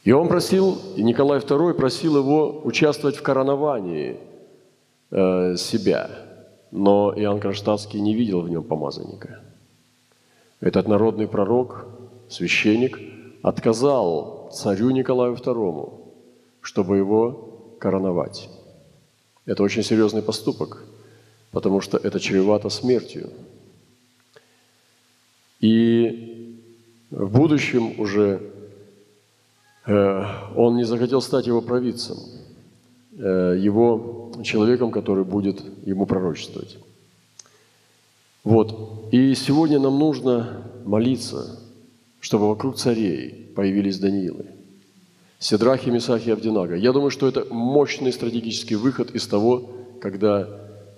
[0.08, 4.16] И он просил, и Николай II просил его участвовать в короновании
[5.12, 6.10] э, себя.
[6.72, 9.42] Но Иоанн Кронштадтский не видел в нем помазанника.
[10.62, 11.88] Этот народный пророк,
[12.30, 12.98] священник,
[13.42, 16.00] отказал царю Николаю II,
[16.62, 18.50] чтобы его короновать.
[19.46, 20.86] Это очень серьезный поступок,
[21.52, 23.30] потому что это чревато смертью.
[25.60, 26.62] И
[27.12, 28.54] в будущем уже
[29.88, 32.18] он не захотел стать его провидцем,
[33.18, 36.78] э, его человеком, который будет ему пророчествовать.
[38.44, 39.10] Вот.
[39.12, 41.60] И сегодня нам нужно молиться,
[42.20, 44.46] чтобы вокруг царей появились Даниилы.
[45.40, 46.76] Седрахи, Месахи Авдинага.
[46.76, 49.70] Я думаю, что это мощный стратегический выход из того,
[50.02, 50.48] когда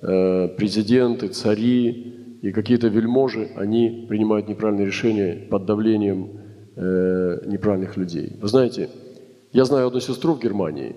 [0.02, 6.39] э, президенты, цари, и какие-то вельможи, они принимают неправильные решения под давлением
[6.80, 8.38] э, неправильных людей.
[8.42, 8.89] Вы знаете,
[9.52, 10.96] я знаю одну сестру в Германии,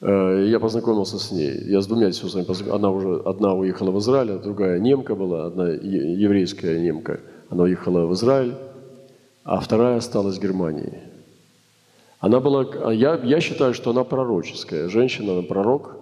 [0.00, 3.98] э, я познакомился с ней, я с двумя сестрами познакомился, она уже, одна уехала в
[3.98, 8.54] Израиль, а другая немка была, одна еврейская немка, она уехала в Израиль,
[9.44, 10.98] а вторая осталась в Германии.
[12.20, 15.96] Она была, я, я считаю, что она пророческая, женщина, она пророк,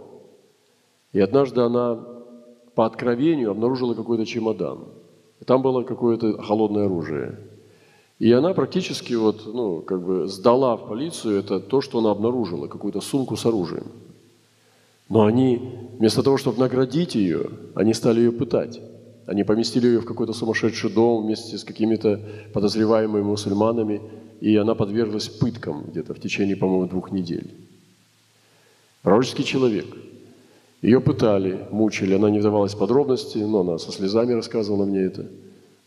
[1.12, 1.98] и однажды она
[2.74, 4.88] по откровению обнаружила какой-то чемодан.
[5.46, 7.38] Там было какое-то холодное оружие.
[8.18, 12.66] И она практически вот, ну, как бы сдала в полицию это то, что она обнаружила,
[12.66, 13.86] какую-то сумку с оружием.
[15.08, 15.60] Но они,
[15.98, 18.80] вместо того, чтобы наградить ее, они стали ее пытать.
[19.26, 22.20] Они поместили ее в какой-то сумасшедший дом вместе с какими-то
[22.52, 24.00] подозреваемыми мусульманами,
[24.40, 27.54] и она подверглась пыткам где-то в течение, по-моему, двух недель.
[29.02, 29.86] Пророческий человек–
[30.80, 35.26] ее пытали, мучили, она не вдавалась в подробности, но она со слезами рассказывала мне это.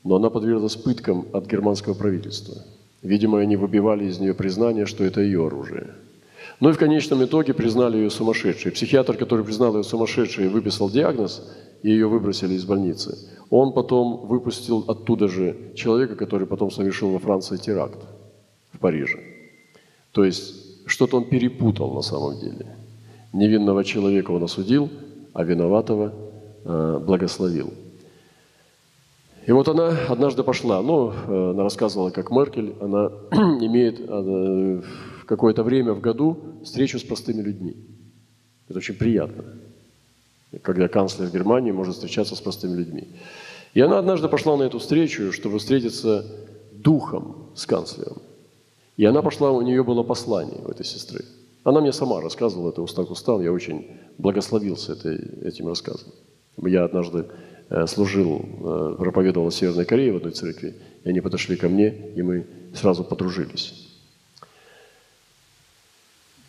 [0.04, 2.56] Но она подверглась пыткам от германского правительства.
[3.02, 5.88] Видимо, они выбивали из нее признание, что это ее оружие.
[6.60, 8.72] Ну и в конечном итоге признали ее сумасшедшей.
[8.72, 11.44] Психиатр, который признал ее сумасшедшей выписал диагноз,
[11.82, 13.18] и ее выбросили из больницы,
[13.50, 18.00] он потом выпустил оттуда же человека, который потом совершил во Франции теракт
[18.72, 19.20] в Париже.
[20.12, 22.76] То есть что-то он перепутал на самом деле.
[23.34, 24.90] Невинного человека он осудил,
[25.34, 26.14] а виноватого
[26.64, 27.74] э, благословил.
[29.48, 34.82] И вот она однажды пошла, ну, э, она рассказывала, как Меркель, она имеет э,
[35.32, 37.78] какое-то время в году встречу с простыми людьми.
[38.68, 39.46] Это очень приятно,
[40.62, 43.08] когда канцлер Германии может встречаться с простыми людьми.
[43.74, 46.26] И она однажды пошла на эту встречу, чтобы встретиться
[46.74, 48.18] духом с канцлером.
[48.98, 51.24] И она пошла, у нее было послание у этой сестры.
[51.64, 55.16] Она мне сама рассказывала это уста к устам, я очень благословился этой,
[55.48, 56.12] этим рассказом.
[56.58, 57.28] Я однажды
[57.88, 62.22] служил, э, проповедовал в Северной Корее в одной церкви, и они подошли ко мне, и
[62.22, 63.88] мы сразу подружились.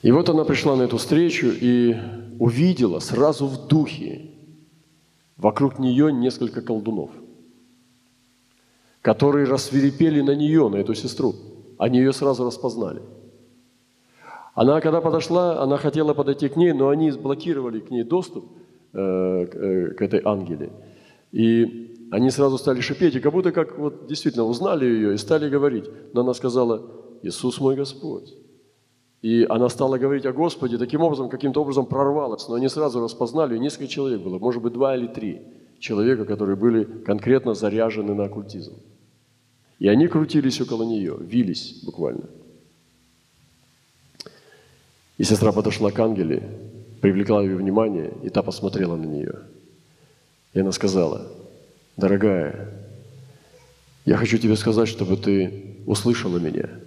[0.02, 1.96] И вот она пришла на эту встречу и
[2.40, 4.30] увидела сразу в духе
[5.36, 7.10] вокруг нее несколько колдунов,
[9.00, 11.34] которые рассверепели на нее, на эту сестру.
[11.78, 13.02] Они ее сразу распознали.
[14.54, 18.44] Она, когда подошла, она хотела подойти к ней, но они блокировали к ней доступ
[18.92, 20.70] э, э, к этой ангеле.
[21.32, 25.48] И они сразу стали шипеть, и как будто как вот действительно узнали ее и стали
[25.48, 25.86] говорить.
[26.12, 26.82] Но она сказала,
[27.22, 28.34] Иисус мой Господь.
[29.22, 33.56] И она стала говорить о Господе, таким образом, каким-то образом прорвалась, но они сразу распознали,
[33.56, 35.42] несколько человек было, может быть, два или три
[35.78, 38.74] человека, которые были конкретно заряжены на оккультизм.
[39.78, 42.24] И они крутились около нее, вились буквально.
[45.18, 46.42] И сестра подошла к ангеле,
[47.00, 49.34] привлекла ее внимание, и та посмотрела на нее.
[50.54, 51.26] И она сказала,
[51.96, 52.68] дорогая,
[54.04, 56.68] я хочу тебе сказать, чтобы ты услышала меня–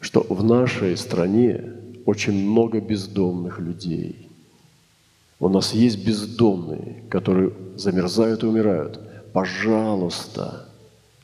[0.00, 1.62] что в нашей стране
[2.06, 4.28] очень много бездомных людей.
[5.38, 9.00] У нас есть бездомные, которые замерзают и умирают.
[9.32, 10.68] Пожалуйста,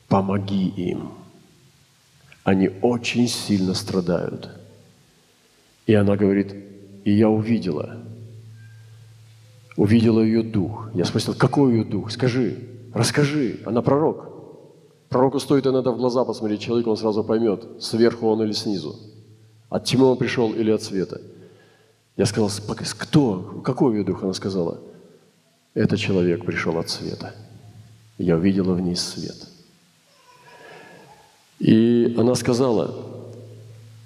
[0.07, 1.11] помоги им.
[2.43, 4.49] Они очень сильно страдают.
[5.85, 6.55] И она говорит,
[7.03, 8.03] и я увидела,
[9.77, 10.89] увидела ее дух.
[10.93, 12.11] Я спросил, какой ее дух?
[12.11, 12.57] Скажи,
[12.93, 13.59] расскажи.
[13.65, 14.33] Она пророк.
[15.07, 18.95] Пророку стоит иногда в глаза посмотреть человека, он сразу поймет, сверху он или снизу.
[19.69, 21.21] От тьмы он пришел или от света.
[22.17, 22.49] Я сказал,
[22.97, 23.61] кто?
[23.63, 24.23] Какой ее дух?
[24.23, 24.79] Она сказала,
[25.73, 27.33] этот человек пришел от света.
[28.17, 29.47] Я увидела в ней свет.
[31.59, 32.93] И она сказала,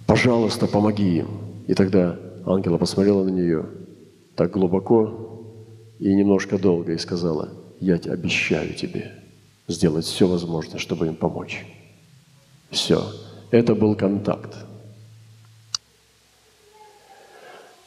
[0.05, 1.27] пожалуйста, помоги им.
[1.67, 3.65] И тогда ангела посмотрела на нее
[4.35, 5.20] так глубоко
[6.01, 9.13] и немножко долго и сказала, я обещаю тебе–
[9.67, 11.63] сделать все возможное, чтобы им помочь.
[12.71, 13.03] Все.
[13.51, 14.55] Это был контакт.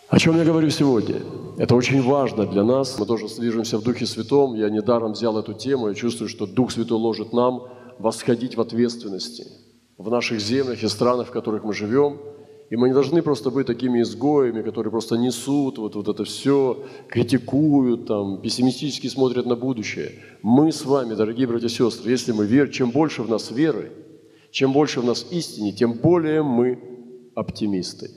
[0.08, 1.22] О чем я говорю сегодня?
[1.58, 2.96] Это очень важно для нас.
[3.00, 4.54] Мы тоже движемся в Духе Святом.
[4.54, 5.88] Я недаром взял эту тему.
[5.88, 7.64] Я чувствую, что Дух Святой ложит нам
[7.98, 9.46] восходить в ответственности
[9.98, 12.20] в наших землях и странах, в которых мы живем–
[12.70, 16.84] и мы не должны просто быть такими изгоями, которые просто несут вот, вот это все,
[17.08, 20.12] критикуют, там, пессимистически смотрят на будущее.
[20.42, 23.92] Мы с вами, дорогие братья и сестры, если мы верим, чем больше в нас веры,
[24.50, 26.78] чем больше в нас истины, тем более мы
[27.34, 28.10] оптимисты.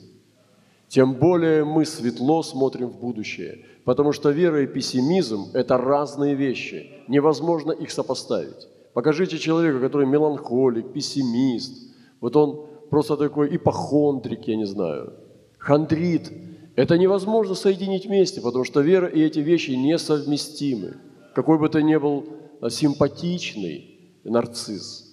[0.88, 3.66] Тем более мы светло смотрим в будущее.
[3.84, 6.90] Потому что вера и пессимизм– это разные вещи.
[7.08, 8.68] Невозможно их сопоставить.
[8.94, 11.92] Покажите человека, который меланхолик, пессимист.
[12.20, 15.12] Вот он просто такой ипохондрик, я не знаю,
[15.58, 16.32] хандрит.
[16.76, 20.96] Это невозможно соединить вместе, потому что вера и эти вещи несовместимы.
[21.34, 22.24] Какой бы ты ни был
[22.60, 25.04] а, симпатичный нарцисс,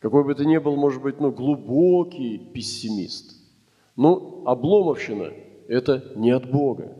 [0.00, 3.36] какой бы ты ни был, может быть, ну, глубокий пессимист.
[3.96, 5.32] Ну, обломовщина–
[5.68, 6.96] это не от Бога.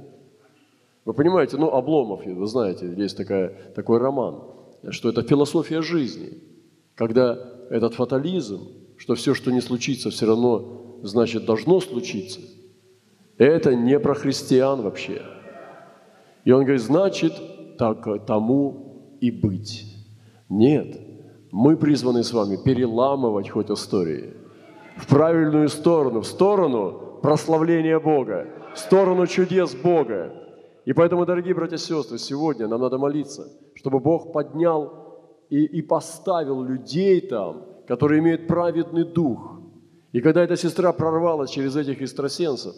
[1.05, 4.43] Вы понимаете, ну, Обломов, вы знаете, есть такая, такой роман,
[4.91, 6.39] что это философия жизни,
[6.95, 7.39] когда
[7.71, 8.69] этот фатализм,
[9.03, 12.39] что все, что не случится, все равно, значит, должно случиться.
[13.37, 15.23] Это не про христиан вообще.
[16.45, 17.33] И он говорит, значит,
[17.79, 19.93] так тому и быть.
[20.49, 21.01] Нет,
[21.51, 24.35] мы призваны с вами переламывать хоть истории
[24.97, 30.33] в правильную сторону, в сторону прославления Бога, в сторону чудес Бога.
[30.85, 34.93] И поэтому, дорогие братья и сестры, сегодня нам надо молиться, чтобы Бог поднял
[35.51, 39.61] и, и поставил людей там, которые имеют праведный дух.
[40.13, 42.75] И когда эта сестра прорвалась через этих экстрасенсов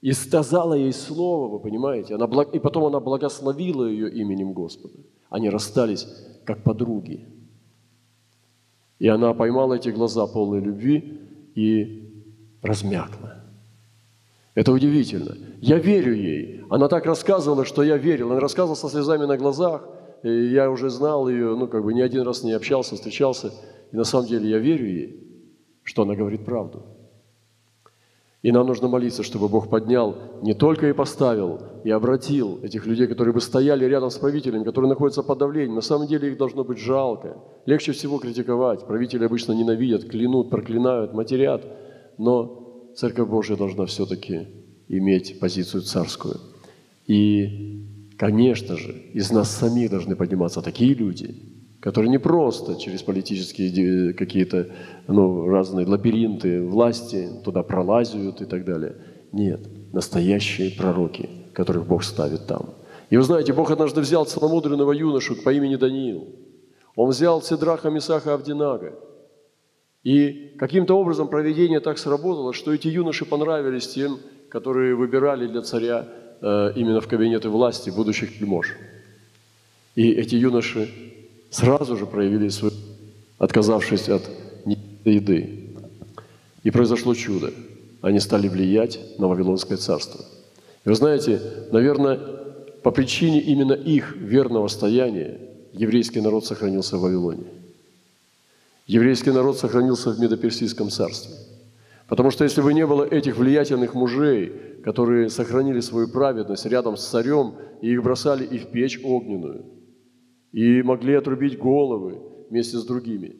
[0.00, 4.94] и сказала ей слово, вы понимаете, она, и потом она благословила ее именем Господа.
[5.28, 6.06] Они расстались
[6.44, 7.26] как подруги.
[9.00, 11.20] И она поймала эти глаза полной любви
[11.56, 12.28] и
[12.62, 13.42] размякла.
[14.54, 15.36] Это удивительно.
[15.60, 16.62] Я верю ей.
[16.70, 18.30] Она так рассказывала, что я верил.
[18.30, 19.82] Она рассказывала со слезами на глазах.
[20.22, 23.50] И я уже знал ее, ну, как бы не один раз с ней общался, встречался.
[23.92, 25.28] И на самом деле я верю ей,
[25.82, 26.82] что она говорит правду.
[28.42, 33.08] И нам нужно молиться, чтобы Бог поднял не только и поставил, и обратил этих людей,
[33.08, 35.74] которые бы стояли рядом с правителем, которые находятся под давлением.
[35.74, 37.36] На самом деле их должно быть жалко.
[37.66, 38.86] Легче всего критиковать.
[38.86, 41.66] Правители обычно ненавидят, клянут, проклинают, матерят.
[42.16, 44.46] Но Церковь Божья должна все-таки
[44.88, 46.36] иметь позицию царскую.
[47.08, 51.34] И, конечно же, из нас самих должны подниматься такие люди,
[51.88, 54.66] которые не просто через политические какие-то
[55.06, 58.96] ну, разные лабиринты власти туда пролазят и так далее.
[59.32, 59.60] Нет,
[59.94, 62.74] настоящие пророки, которых Бог ставит там.
[63.08, 66.26] И вы знаете, Бог однажды взял целомудренного юношу по имени Даниил.
[66.94, 68.92] Он взял Седраха, Месаха, Авдинага.
[70.04, 74.18] И каким-то образом проведение так сработало, что эти юноши понравились тем,
[74.50, 76.06] которые выбирали для царя
[76.42, 78.76] э, именно в кабинеты власти будущих вельмож.
[79.94, 80.90] И эти юноши
[81.50, 82.74] сразу же проявили свою,
[83.38, 84.22] отказавшись от
[85.04, 85.64] еды.
[86.62, 87.52] И произошло чудо.
[88.02, 90.24] Они стали влиять на Вавилонское царство.
[90.84, 91.40] И вы знаете,
[91.72, 92.18] наверное,
[92.82, 95.38] по причине именно их верного стояния
[95.72, 97.44] еврейский народ сохранился в Вавилоне.
[98.86, 101.34] Еврейский народ сохранился в Медоперсийском царстве.
[102.06, 107.06] Потому что если бы не было этих влиятельных мужей, которые сохранили свою праведность рядом с
[107.06, 109.64] царем, и их бросали и в печь огненную–
[110.52, 112.18] и могли отрубить головы
[112.50, 113.36] вместе с другими.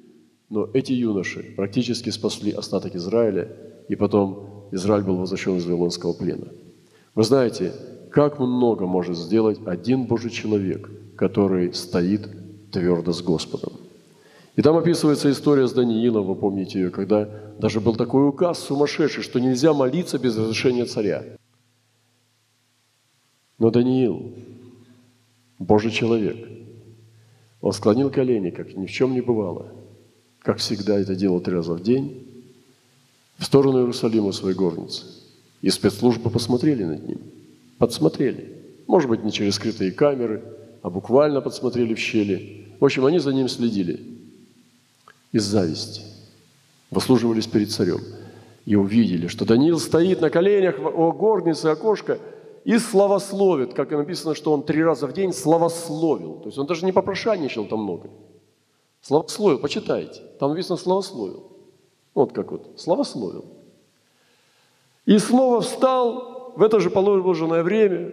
[0.51, 3.49] Но эти юноши практически спасли остаток Израиля,
[3.89, 6.49] и потом Израиль был возвращен из Вавилонского плена.
[7.15, 7.73] Вы знаете,
[8.11, 12.29] как много может сделать один Божий человек, который стоит
[12.71, 13.73] твердо с Господом.
[14.57, 19.23] И там описывается история с Даниилом, вы помните ее, когда даже был такой указ сумасшедший,
[19.23, 21.25] что нельзя молиться без разрешения царя.
[23.59, 24.35] Но Даниил,
[25.59, 26.58] Божий человек,
[27.61, 29.73] он склонил колени, как ни в чем не бывало,
[30.41, 32.25] как всегда это делал три раза в день,
[33.37, 35.05] в сторону Иерусалима своей горницы.
[35.61, 37.19] И спецслужбы посмотрели над ним,
[37.79, 38.53] подсмотрели.
[38.87, 40.43] Может быть, не через скрытые камеры,
[40.83, 42.67] а буквально подсмотрели в щели.
[42.79, 44.01] В общем, они за ним следили
[45.33, 46.03] из зависти.
[46.91, 48.01] Выслуживались перед царем.
[48.65, 52.19] И увидели, что Даниил стоит на коленях у горницы окошка–
[52.69, 56.35] и славословит, как написано, что он три раза в день славословил.
[56.35, 58.11] То есть он даже не попрошайничал там много.
[59.01, 60.21] Славословил, почитайте.
[60.39, 61.45] Там написано славословил.
[62.13, 63.47] Вот как вот, славословил.
[65.07, 68.13] И снова встал в это же положенное время.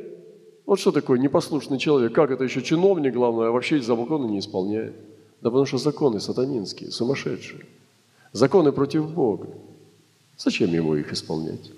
[0.65, 2.13] Вот что такое непослушный человек?
[2.13, 4.95] Как это еще чиновник, главное, а вообще законы не исполняет?
[5.41, 7.65] Да потому что законы сатанинские, сумасшедшие.
[8.31, 9.49] Законы против Бога.
[10.37, 11.71] Зачем ему их исполнять?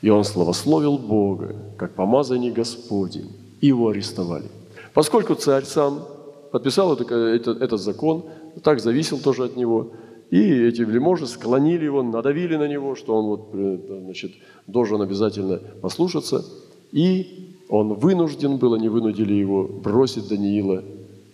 [0.00, 3.30] И он славословил Бога, как помазание Господень,
[3.60, 4.46] и его арестовали.
[4.94, 6.06] Поскольку царь сам
[6.52, 8.24] подписал это, этот, этот закон,
[8.62, 9.92] так зависел тоже от него,
[10.30, 14.32] и эти вельможи склонили его, надавили на него, что он вот, э, значит,
[14.66, 16.44] должен обязательно послушаться,
[16.92, 20.84] и он вынужден был, они вынудили его бросить Даниила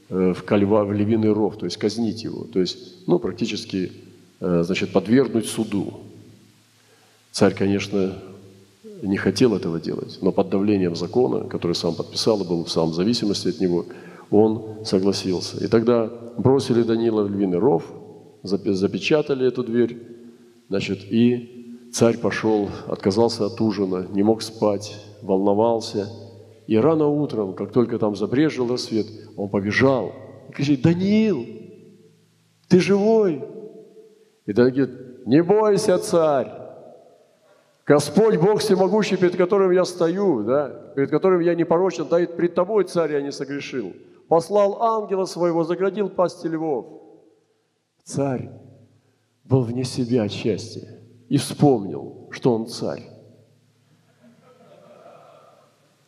[0.08, 3.92] э, в, кольва, в львиный ров, то есть казнить его, то есть, ну, практически,
[4.40, 5.94] э, значит, подвергнуть суду.
[7.32, 8.14] Царь, конечно,
[9.02, 12.92] не хотел этого делать, но под давлением закона, который сам подписал и был в самом
[12.92, 13.86] зависимости от него,
[14.30, 15.64] он согласился.
[15.64, 17.84] И тогда бросили Данила в львиный ров,
[18.42, 19.96] запечатали эту дверь,
[20.68, 26.08] значит, и царь пошел, отказался от ужина, не мог спать, волновался.
[26.66, 30.12] И рано утром, как только там забрежил рассвет, он побежал
[30.48, 31.46] и кричит, «Даниил,
[32.68, 33.44] ты живой?»
[34.46, 36.63] И Даниил говорит, «Не бойся, царь,
[37.86, 42.84] Господь Бог всемогущий, перед которым я стою, да, перед которым я непорочен, дает пред тобой,
[42.84, 43.92] царь, я не согрешил.
[44.28, 46.86] Послал ангела своего, заградил пасти львов.
[48.02, 48.50] Царь
[49.44, 50.88] был вне себя от счастья
[51.28, 53.02] и вспомнил, что он царь.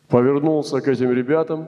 [0.07, 1.67] Повернулся к этим ребятам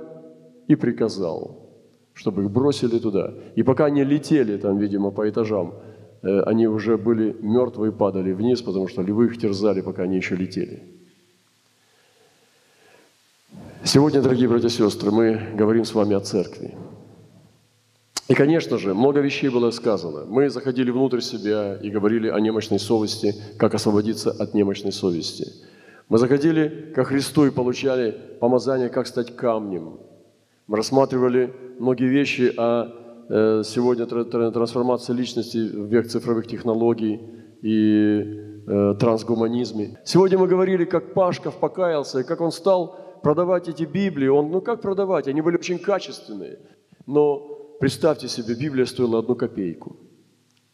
[0.67, 1.69] и приказал,
[2.13, 3.33] чтобы их бросили туда.
[3.55, 5.75] И пока они летели там, видимо, по этажам,
[6.21, 10.83] они уже были мертвые, падали вниз, потому что львы их терзали, пока они еще летели.
[13.83, 16.75] Сегодня, дорогие братья и сестры, мы говорим с вами о церкви.
[18.27, 20.25] И, конечно же, много вещей было сказано.
[20.25, 25.47] Мы заходили внутрь себя и говорили о немощной совести, как освободиться от немощной совести.
[26.09, 29.99] Мы заходили ко Христу и получали помазание, как стать камнем.
[30.67, 37.19] Мы рассматривали многие вещи о Э, сегодня трансформация личности в век цифровых технологий
[37.61, 38.23] и
[38.67, 39.99] э, трансгуманизме.
[40.03, 44.27] Сегодня мы говорили, как Пашков покаялся, и как он стал продавать эти Библии.
[44.27, 45.27] Он, ну как продавать?
[45.27, 46.59] Они были очень качественные.
[47.05, 49.97] Но представьте себе, Библия стоила одну копейку.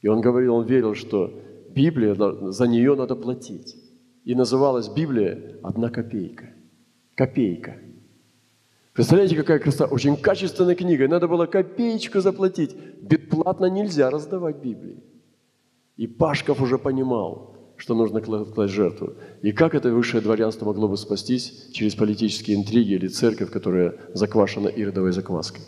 [0.02, 1.34] И он говорил, он верил, что
[1.76, 2.16] Библия,
[2.52, 3.76] за нее надо платить.
[4.24, 6.46] И называлась Библия «Одна копейка».
[7.16, 7.76] Копейка.
[8.96, 9.86] Представляете, какая красота?
[9.94, 11.06] Очень качественная книга.
[11.10, 12.74] Надо было копеечку заплатить.
[13.02, 15.04] Бесплатно нельзя раздавать Библии.
[15.98, 19.16] И Пашков уже понимал, что нужно класть жертву.
[19.42, 24.70] И как это высшее дворянство могло бы спастись через политические интриги или церковь, которая заквашена
[24.70, 25.62] иродовой закваской?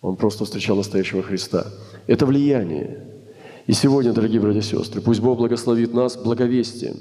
[0.00, 1.68] Он просто встречал настоящего Христа.
[2.08, 3.06] Это влияние.
[3.68, 6.96] И сегодня, дорогие братья и сестры, пусть Бог благословит нас благовестием.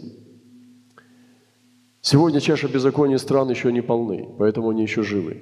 [2.01, 5.41] Сегодня чаша беззакония стран еще не полны, поэтому они еще живы.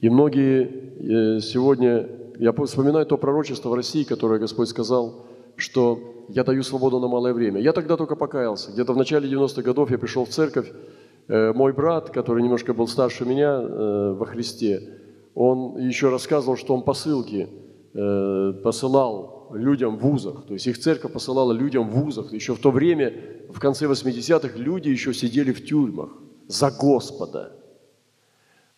[0.00, 5.26] И многие э, сегодня, я вспоминаю то пророчество в России, которое Господь сказал,
[5.56, 7.60] что я даю свободу на малое время.
[7.60, 8.72] Я тогда только покаялся.
[8.72, 10.72] Где-то в начале 90-х годов я пришел в церковь.
[11.28, 15.00] Э, мой брат, который немножко был старше меня э, во Христе,
[15.34, 17.48] он еще рассказывал, что он посылки
[17.92, 20.46] посылал людям в вузах.
[20.46, 22.32] То есть их церковь посылала людям в вузах.
[22.32, 23.12] Еще в то время,
[23.50, 26.10] в конце 80-х, люди еще сидели в тюрьмах
[26.48, 27.52] за Господа.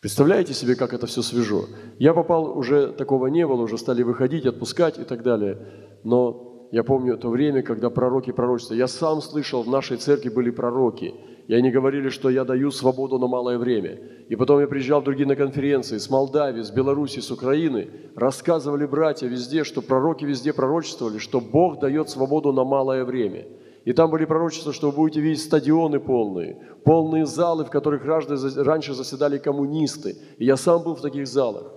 [0.00, 1.64] Представляете себе, как это все свежо?
[1.98, 5.58] Я попал, уже такого не было, уже стали выходить, отпускать и так далее.
[6.02, 8.74] Но я помню то время, когда пророки пророчества.
[8.74, 11.14] Я сам слышал, в нашей церкви были пророки.
[11.46, 13.98] И они говорили, что я даю свободу на малое время.
[14.28, 17.88] И потом я приезжал в другие на конференции с Молдавии, с Беларуси, с Украины.
[18.16, 23.46] Рассказывали братья везде, что пророки везде пророчествовали, что Бог дает свободу на малое время.
[23.84, 28.94] И там были пророчества, что вы будете видеть стадионы полные, полные залы, в которых раньше
[28.94, 30.16] заседали коммунисты.
[30.38, 31.70] И я сам был в таких залах.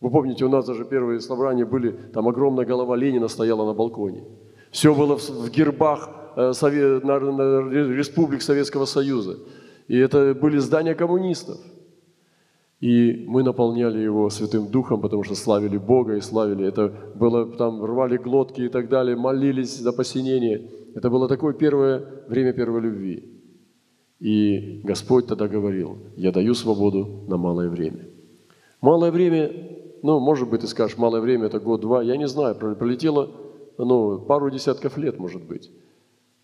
[0.00, 4.24] Вы помните, у нас даже первые собрания были, там огромная голова Ленина стояла на балконе.
[4.70, 6.52] Все было в гербах э,
[7.96, 9.38] республик Советского Союза.
[9.88, 11.58] И это были здания коммунистов.
[12.80, 16.66] И мы наполняли его Святым Духом, потому что славили Бога и славили.
[16.66, 20.70] Это было, там рвали глотки и так далее, молились за посинение.
[20.94, 23.24] Это было такое первое время первой любви.
[24.20, 28.06] И Господь тогда говорил, я даю свободу на малое время.
[28.80, 29.50] Малое время
[30.02, 33.30] ну, может быть, ты скажешь, малое время, это год-два, я не знаю, пролетело,
[33.78, 35.70] ну, пару десятков лет, может быть.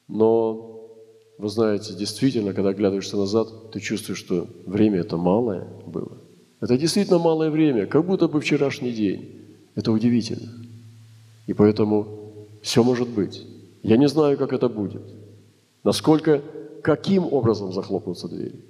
[0.09, 0.91] Но,
[1.39, 6.19] вы знаете, действительно, когда оглядываешься назад, ты чувствуешь, что время это малое было.
[6.61, 9.43] Это действительно малое время, как будто бы вчерашний день.
[9.75, 10.53] Это удивительно.
[11.47, 13.47] И поэтому все может быть.
[13.83, 15.03] Я не знаю, как это будет.
[15.83, 16.43] Насколько,
[16.83, 18.65] каким образом захлопнутся двери.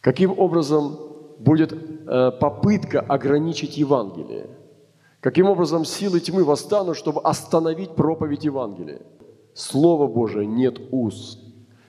[0.00, 0.96] Каким образом
[1.38, 4.46] будет э, попытка ограничить Евангелие.
[5.20, 9.00] Каким образом силы тьмы восстанут, чтобы остановить проповедь Евангелия?
[9.54, 11.38] Слово Божие нет уз,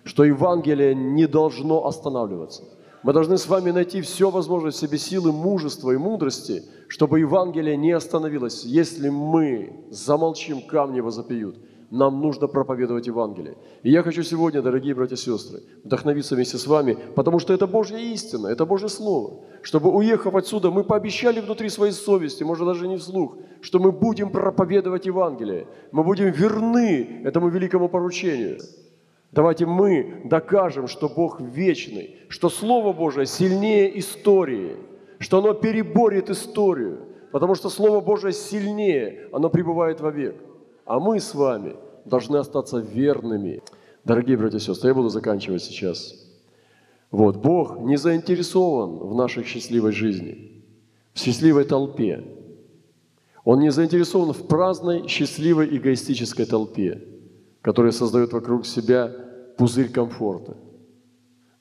[0.03, 2.64] что Евангелие не должно останавливаться.
[3.03, 7.76] Мы должны с вами найти все возможное в себе силы мужества и мудрости, чтобы Евангелие
[7.76, 8.64] не остановилось.
[8.64, 11.57] Если мы замолчим, камни возопьют–
[11.94, 13.56] нам нужно проповедовать Евангелие.
[13.84, 17.68] И я хочу сегодня, дорогие братья и сестры, вдохновиться вместе с вами, потому что это
[17.68, 19.41] Божья истина, это Божье Слово.
[19.62, 24.32] Чтобы, уехав отсюда, мы пообещали внутри своей совести, может даже не вслух, что мы будем
[24.32, 25.68] проповедовать Евангелие.
[25.91, 28.58] Мы будем верны этому великому поручению.
[29.32, 34.78] Давайте мы докажем, что Бог вечный, что Слово Божие сильнее истории,
[35.20, 40.36] что оно переборет историю, потому что Слово Божие сильнее, оно пребывает вовек.
[40.86, 41.75] А мы с вами
[42.05, 43.61] должны остаться верными.
[44.03, 46.13] Дорогие братья и сестры, я буду заканчивать сейчас.
[47.09, 50.63] Вот, Бог не заинтересован в нашей счастливой жизни,
[51.13, 52.23] в счастливой толпе.
[53.45, 57.01] Он не заинтересован в праздной, счастливой, эгоистической толпе,
[57.61, 59.11] которая создает вокруг себя
[59.57, 60.57] пузырь комфорта.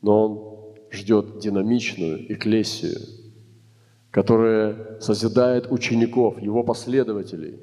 [0.00, 2.98] Но Он ждет динамичную эклесию,
[4.10, 7.60] которая созидает учеников, Его последователей,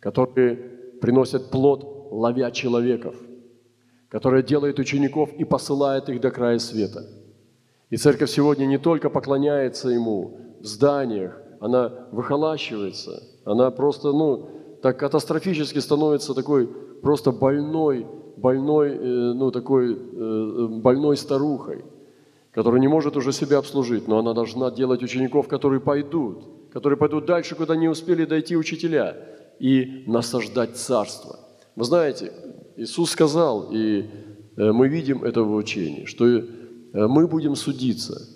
[0.00, 3.16] которые приносят плод, ловя человеков,
[4.08, 7.06] которая делает учеников и посылает их до края света.
[7.90, 14.48] И церковь сегодня не только поклоняется Ему в зданиях, она выхолащивается, она просто, ну,
[14.82, 16.68] так катастрофически становится такой
[17.02, 21.84] просто больной, больной, э, ну, такой э, больной старухой,
[22.52, 27.26] которая не может уже себя обслужить, но она должна делать учеников, которые пойдут, которые пойдут
[27.26, 29.16] дальше, куда не успели дойти учителя–
[29.58, 31.38] и насаждать царство.
[31.76, 32.32] Вы знаете,
[32.76, 34.06] Иисус сказал, и
[34.56, 36.42] э, мы видим это в учении, что э,
[36.92, 38.28] мы будем судиться,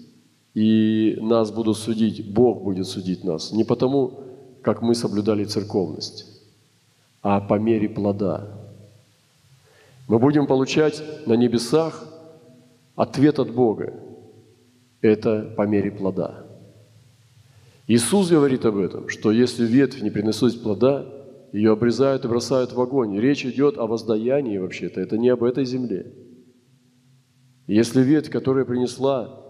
[0.55, 4.21] и нас будут судить, Бог будет судить нас, не потому,
[4.63, 6.27] как мы соблюдали церковность,
[7.23, 8.49] а по мере плода.
[10.09, 12.05] Мы будем получать на небесах
[12.97, 13.95] ответ от Бога.
[15.01, 16.47] Это по мере плода.
[17.93, 21.07] Иисус говорит об этом, что если ветвь не приносит плода,
[21.53, 23.19] ее обрезают и бросают в огонь.
[23.19, 26.11] Речь идет о воздаянии вообще-то, это не об этой земле.
[27.67, 29.43] Если ветвь, которая принесла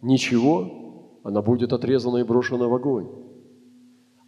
[0.00, 3.06] ничего, она будет отрезана и брошена в огонь.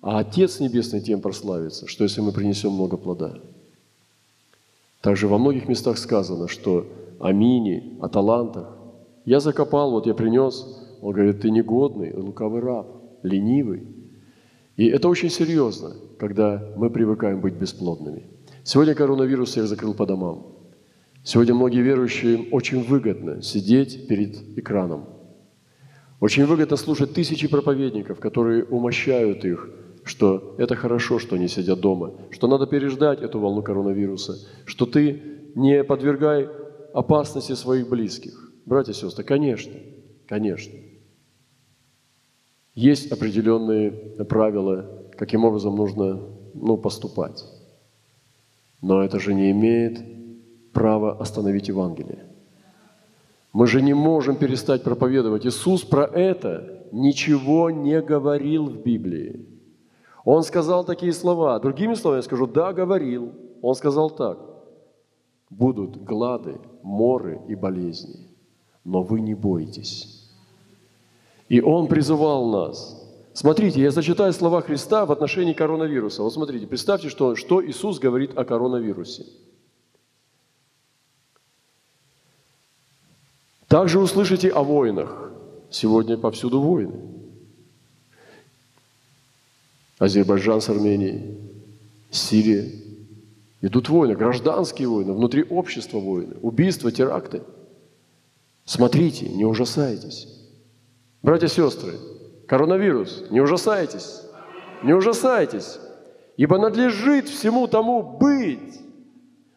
[0.02, 3.40] А Отец Небесный тем прославится, что если мы принесем много плода.
[5.00, 8.76] Также во многих местах сказано, что о мине, о талантах.
[9.24, 10.66] Я закопал, вот я принес.
[11.00, 13.86] Он говорит, ты негодный, лукавый раб, ленивый.
[14.76, 18.26] И это очень серьезно, когда мы привыкаем быть бесплодными.
[18.64, 20.56] Сегодня коронавирус всех закрыл по домам.
[21.24, 25.08] Сегодня многие верующие очень выгодно сидеть перед экраном.
[26.20, 29.68] Очень выгодно слушать тысячи проповедников, которые умощают их,
[30.04, 35.20] что это хорошо, что они сидят дома, что надо переждать эту волну коронавируса, что ты
[35.54, 36.48] не подвергай
[36.92, 38.52] опасности своих близких.
[38.66, 39.74] Братья и сестры, конечно,
[40.28, 40.72] конечно.
[42.74, 43.90] Есть определенные
[44.24, 46.20] правила, каким образом нужно
[46.54, 47.44] ну, поступать.
[48.80, 50.02] Но это же не имеет
[50.72, 52.26] права остановить Евангелие.
[53.52, 55.46] Мы же не можем перестать проповедовать.
[55.46, 59.46] Иисус про это ничего не говорил в Библии.
[60.24, 61.58] Он сказал такие слова.
[61.58, 63.32] Другими словами я скажу, да, говорил.
[63.60, 64.38] Он сказал так.
[65.50, 68.28] Будут глады, моры и болезни,
[68.84, 70.21] но вы не бойтесь.
[71.52, 72.98] И Он призывал нас.
[73.34, 76.22] Смотрите, я зачитаю слова Христа в отношении коронавируса.
[76.22, 79.26] Вот смотрите, представьте, что, что Иисус говорит о коронавирусе.
[83.68, 85.30] Также услышите о войнах.
[85.70, 86.98] Сегодня повсюду войны.
[89.98, 91.36] Азербайджан с Арменией,
[92.10, 92.66] Сирия.
[93.60, 97.42] Идут войны, гражданские войны, внутри общества войны, убийства, теракты.
[98.64, 100.41] Смотрите, не ужасайтесь.
[101.22, 101.94] Братья и сестры,
[102.48, 104.22] коронавирус, не ужасайтесь,
[104.82, 105.78] не ужасайтесь,
[106.36, 108.80] ибо надлежит всему тому быть.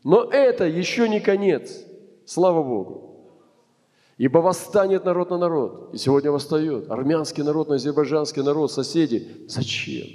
[0.03, 1.81] Но это еще не конец.
[2.25, 3.05] Слава Богу.
[4.17, 5.89] Ибо восстанет народ на народ.
[5.93, 6.89] И сегодня восстает.
[6.89, 9.45] Армянский народ на азербайджанский народ, соседи.
[9.47, 10.07] Зачем?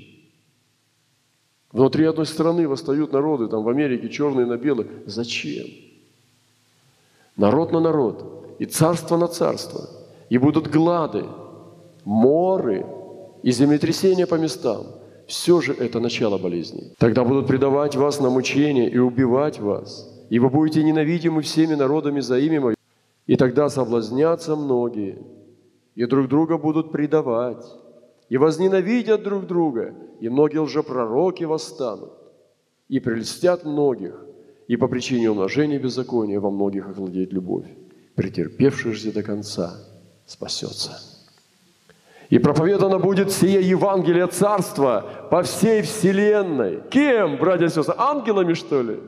[1.72, 4.86] Внутри одной страны восстают народы, там в Америке черные на белых.
[5.07, 5.66] Зачем?
[7.36, 9.88] Народ на народ, и царство на царство,
[10.28, 11.24] и будут глады,
[12.11, 12.84] моры
[13.44, 14.86] и землетрясения по местам.
[15.28, 16.92] Все же это начало болезни.
[16.98, 22.18] Тогда будут предавать вас на мучение и убивать вас, и вы будете ненавидимы всеми народами
[22.18, 22.74] за имя Мое.
[23.28, 25.18] И тогда соблазнятся многие,
[25.94, 27.64] и друг друга будут предавать,
[28.28, 32.11] и возненавидят друг друга, и многие лжепророки восстанут,
[32.88, 34.26] и прельстят многих,
[34.66, 37.66] и по причине умножения беззакония во многих охладеет любовь.
[38.16, 39.76] Претерпевший же до конца
[40.26, 41.09] спасется.
[42.31, 46.81] И проповедано будет сие Евангелие Царства по всей вселенной.
[46.89, 47.95] Кем, братья и сестры?
[47.99, 49.01] Ангелами, что ли?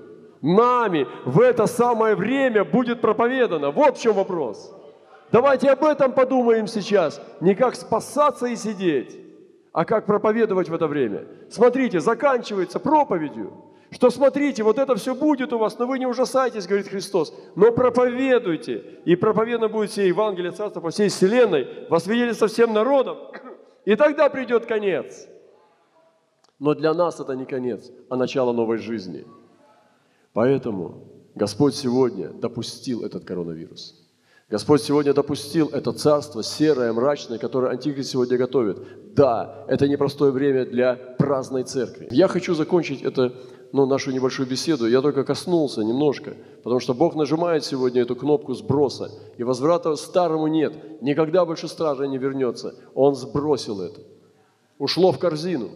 [0.42, 3.70] Нами в это самое время будет проповедано.
[3.70, 4.74] Вот в чем вопрос.
[5.30, 7.22] Давайте об этом подумаем сейчас.
[7.40, 9.16] Не как спасаться и сидеть,
[9.72, 11.24] а как проповедовать в это время.
[11.48, 13.52] Смотрите, заканчивается проповедью,
[13.92, 17.72] что смотрите, вот это все будет у вас, но вы не ужасайтесь, говорит Христос, но
[17.72, 19.00] проповедуйте.
[19.04, 23.18] И проповедно будет все Евангелие Царства по всей вселенной, вас видели со всем народом,
[23.84, 25.28] и тогда придет конец.
[26.58, 29.26] Но для нас это не конец, а начало новой жизни.
[30.32, 33.98] Поэтому Господь сегодня допустил этот коронавирус–
[34.52, 39.14] Господь сегодня допустил это царство серое, мрачное, которое Антихрист сегодня готовит.
[39.14, 42.08] Да, это непростое время для праздной церкви.
[42.10, 43.32] Я хочу закончить это,
[43.72, 44.86] ну, нашу небольшую беседу.
[44.86, 50.46] Я только коснулся немножко, потому что Бог нажимает сегодня эту кнопку сброса, и возврата старому
[50.46, 51.00] нет.
[51.00, 52.74] Никогда больше стража не вернется.
[52.94, 54.00] Он сбросил это.
[54.78, 55.70] Ушло в корзину.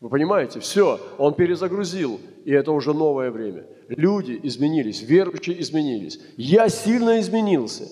[0.00, 0.60] Вы понимаете?
[0.60, 3.66] Все, он перезагрузил, и это уже новое время.
[3.88, 6.18] Люди изменились, верующие изменились.
[6.36, 7.84] Я сильно изменился.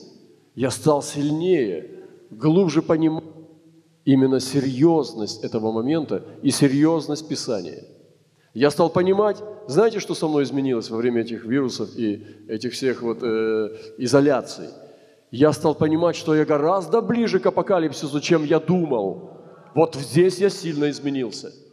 [0.54, 1.90] Я стал сильнее,
[2.30, 3.24] глубже понимать
[4.04, 7.84] именно серьезность этого момента и серьезность Писания.
[8.54, 13.02] Я стал понимать, знаете, что со мной изменилось во время этих вирусов и этих всех
[13.02, 14.68] вот э, изоляций?
[15.30, 19.40] Я стал понимать, что я гораздо ближе к апокалипсису, чем я думал.
[19.74, 21.52] Вот здесь я сильно изменился–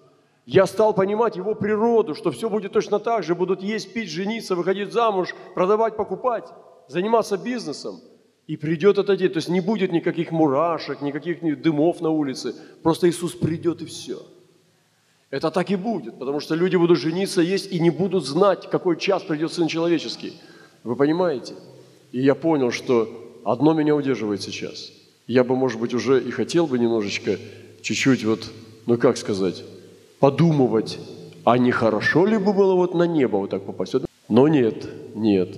[0.45, 4.55] я стал понимать его природу, что все будет точно так же, будут есть, пить, жениться,
[4.55, 6.45] выходить замуж, продавать, покупать,
[6.87, 8.01] заниматься бизнесом.
[8.47, 13.07] И придет этот день, то есть не будет никаких мурашек, никаких дымов на улице, просто
[13.07, 14.25] Иисус придет и все.
[15.31, 18.99] Это так и будет, потому что люди будут жениться, есть и не будут знать, какой
[18.99, 20.33] час придет Сын Человеческий.
[20.83, 21.53] Вы понимаете?
[22.11, 23.07] И я понял, что
[23.45, 24.91] одно меня удерживает сейчас.
[25.27, 27.37] Я бы, может быть, уже и хотел бы немножечко,
[27.81, 28.51] чуть-чуть вот,
[28.85, 29.63] ну как сказать,
[30.19, 30.99] подумывать,
[31.45, 33.95] а не хорошо ли бы было вот на небо вот так попасть?
[34.27, 35.57] Но нет, нет.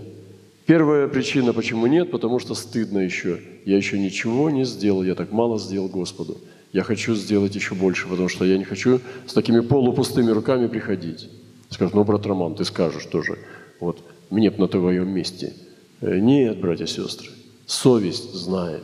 [0.68, 3.40] Первая причина, почему нет, потому что стыдно еще.
[3.66, 6.38] Я еще ничего не сделал, я так мало сделал Господу.
[6.74, 11.30] Я хочу сделать еще больше, потому что я не хочу с такими полупустыми руками приходить.
[11.70, 13.38] Скажут, ну, брат Роман, ты скажешь тоже,
[13.80, 14.00] вот,
[14.32, 15.54] мне бы на твоем месте.
[16.02, 17.30] Э, нет, братья и сестры,
[17.68, 18.84] совесть знает,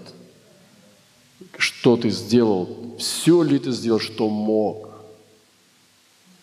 [1.57, 4.89] что ты сделал, все ли ты сделал, что мог.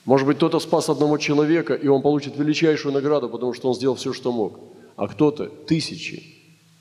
[0.05, 3.95] Может быть, кто-то спас одного человека, и он получит величайшую награду, потому что он сделал
[3.95, 4.59] все, что мог.
[4.97, 6.25] А кто-то тысячи,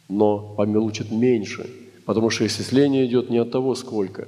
[0.09, 1.70] но получит меньше,
[2.05, 4.28] потому что исцеление идет не от того, сколько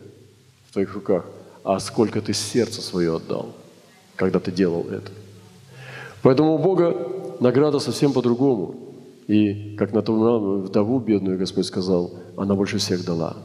[0.77, 1.25] твоих руках,
[1.63, 3.55] а сколько ты сердце свое отдал,
[4.15, 5.11] когда ты делал это.
[6.21, 6.95] Поэтому у Бога
[7.39, 8.75] награда совсем по-другому.
[9.27, 13.37] И как на ту вдову бедную Господь сказал, она больше всех дала.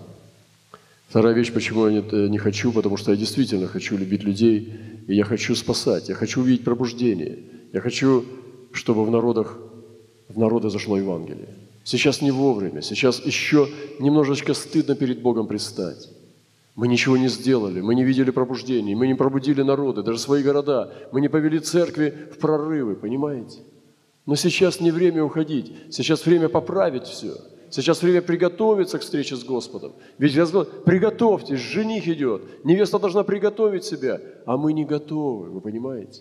[1.09, 4.75] Вторая вещь, почему я не, не хочу, потому что я действительно хочу любить людей,
[5.09, 7.39] и я хочу спасать, я хочу увидеть пробуждение,
[7.73, 8.25] я хочу,
[8.73, 9.57] чтобы в народах,
[10.29, 11.49] в народы зашло Евангелие.
[11.85, 13.69] Сейчас не вовремя, сейчас еще
[13.99, 16.09] немножечко стыдно перед Богом предстать.
[16.75, 20.93] Мы ничего не сделали, мы не видели пробуждений, мы не пробудили народы, даже свои города,
[21.13, 23.59] мы не повели церкви в прорывы, понимаете?
[24.25, 27.35] Но сейчас не время уходить, сейчас время поправить все.
[27.71, 29.93] Сейчас время приготовиться к встрече с Господом.
[30.19, 30.35] Ведь
[30.85, 36.21] приготовьтесь, жених идет, невеста должна приготовить себя, а мы не готовы, вы понимаете?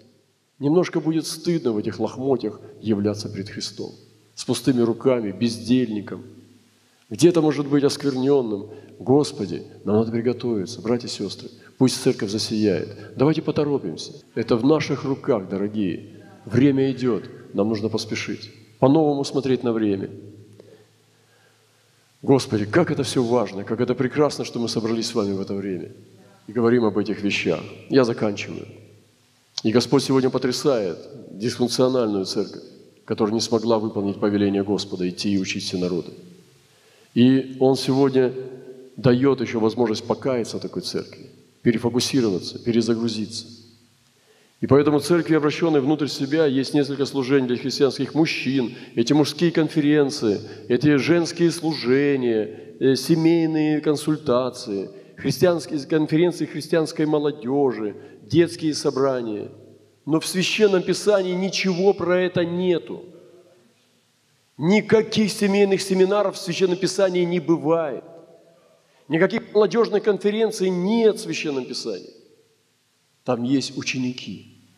[0.59, 3.91] Немножко будет стыдно в этих лохмотьях являться пред Христом.
[4.33, 6.23] С пустыми руками, бездельником.
[7.09, 8.69] Где-то может быть оскверненным,
[9.01, 11.49] Господи, нам надо приготовиться, братья и сестры.
[11.79, 13.15] Пусть церковь засияет.
[13.15, 14.13] Давайте поторопимся.
[14.35, 16.21] Это в наших руках, дорогие.
[16.45, 17.23] Время идет,
[17.55, 18.51] нам нужно поспешить.
[18.77, 20.11] По-новому смотреть на время.
[22.21, 25.55] Господи, как это все важно, как это прекрасно, что мы собрались с вами в это
[25.55, 25.89] время
[26.45, 27.61] и говорим об этих вещах.
[27.89, 28.67] Я заканчиваю.
[29.63, 30.99] И Господь сегодня потрясает
[31.31, 32.61] дисфункциональную церковь,
[33.05, 36.11] которая не смогла выполнить повеление Господа, идти и учить все народы.
[37.15, 38.31] И Он сегодня
[39.01, 41.29] дает еще возможность покаяться такой церкви,
[41.63, 43.47] перефокусироваться, перезагрузиться.
[44.61, 50.39] И поэтому церкви, обращенные внутрь себя, есть несколько служений для христианских мужчин, эти мужские конференции,
[50.67, 59.49] эти женские служения, э, семейные консультации, христианские конференции христианской молодежи, детские собрания.
[60.05, 63.03] Но в Священном Писании ничего про это нету.
[64.57, 68.03] Никаких семейных семинаров в Священном Писании не бывает.
[69.11, 72.13] Никаких молодежных конференций нет в Священном Писании.
[73.25, 74.69] Там есть ученики.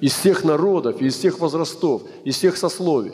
[0.00, 3.12] Из всех народов, из всех возрастов, из всех сословий.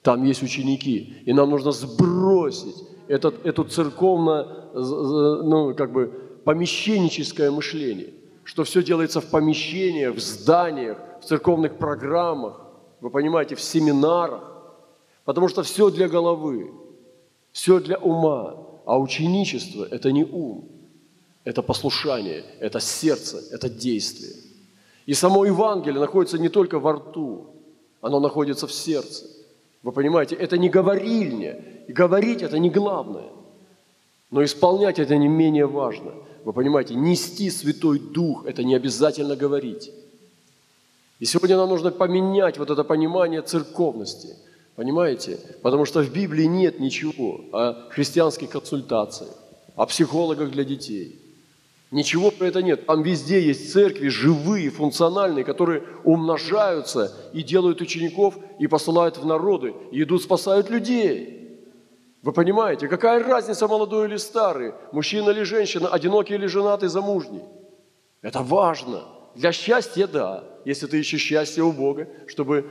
[0.00, 1.16] Там есть ученики.
[1.26, 2.76] И нам нужно сбросить
[3.08, 6.06] этот, эту церковно, ну, как бы,
[6.44, 8.14] помещенническое мышление,
[8.44, 12.60] что все делается в помещениях, в зданиях, в церковных программах,
[13.00, 14.44] вы понимаете, в семинарах,
[15.24, 16.70] потому что все для головы,
[17.50, 20.68] все для ума, а ученичество– это не ум,
[21.44, 24.34] это послушание, это сердце, это действие.
[25.06, 27.46] И само Евангелие находится не только во рту,
[28.00, 29.24] оно находится в сердце.
[29.82, 31.60] Вы понимаете, это не говорильня.
[31.88, 33.30] И говорить– это не главное.
[34.30, 36.12] Но исполнять– это не менее важно.
[36.44, 39.90] Вы понимаете, нести Святой Дух– это не обязательно говорить.
[41.20, 44.36] И сегодня нам нужно поменять вот это понимание церковности–
[44.76, 45.38] Понимаете?
[45.62, 49.30] Потому что в Библии нет ничего о христианских консультациях,
[49.76, 51.20] о психологах для детей.
[51.92, 52.86] Ничего про это нет.
[52.86, 59.74] Там везде есть церкви живые, функциональные, которые умножаются и делают учеников, и посылают в народы,
[59.92, 61.60] и идут, спасают людей.
[62.22, 67.42] Вы понимаете, какая разница, молодой или старый, мужчина или женщина, одинокий или женатый, замужний?
[68.22, 69.04] Это важно.
[69.34, 72.64] Для счастья– да если ты ищешь счастье у Бога, чтобы,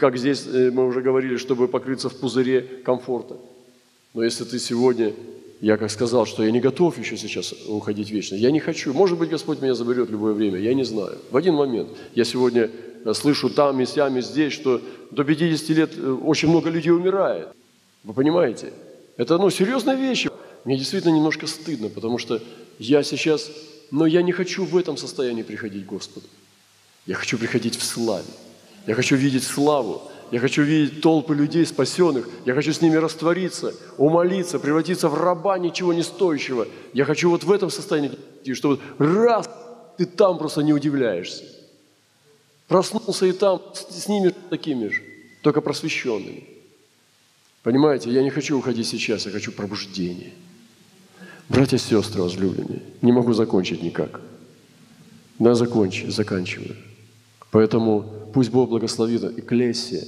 [0.00, 3.36] как здесь э, мы уже говорили, чтобы покрыться в пузыре комфорта.
[4.14, 5.12] Но если ты сегодня,
[5.60, 8.92] я как сказал, что я не готов еще сейчас уходить вечно, я не хочу.
[8.92, 11.18] Может быть, Господь меня заберет в любое время, я не знаю.
[11.30, 12.70] В один момент я сегодня
[13.04, 16.92] э, слышу там и сям и здесь, что до 50 лет э, очень много людей
[16.92, 17.48] умирает.
[18.04, 18.72] Вы понимаете?
[19.16, 20.26] Это ну, серьезная вещь.
[20.64, 22.40] Мне действительно немножко стыдно, потому что
[22.78, 23.50] я сейчас,
[23.94, 26.26] но я не хочу в этом состоянии приходить к Господу.
[27.06, 28.26] Я хочу приходить в славе.
[28.88, 30.02] Я хочу видеть славу.
[30.32, 32.28] Я хочу видеть толпы людей спасенных.
[32.44, 36.66] Я хочу с ними раствориться, умолиться, превратиться в раба ничего не стоящего.
[36.92, 38.10] Я хочу вот в этом состоянии,
[38.52, 39.48] чтобы раз
[39.96, 41.44] ты там просто не удивляешься.
[42.66, 45.02] Проснулся и там с ними такими же,
[45.40, 46.42] только просвещенными.
[47.62, 50.32] Понимаете, я не хочу уходить сейчас, я хочу пробуждения.
[51.48, 54.20] Братья и сестры возлюбленные, не могу закончить никак.
[55.38, 56.76] Да, закончу, заканчиваю.
[57.50, 60.04] Поэтому пусть Бог благословит Экклесия,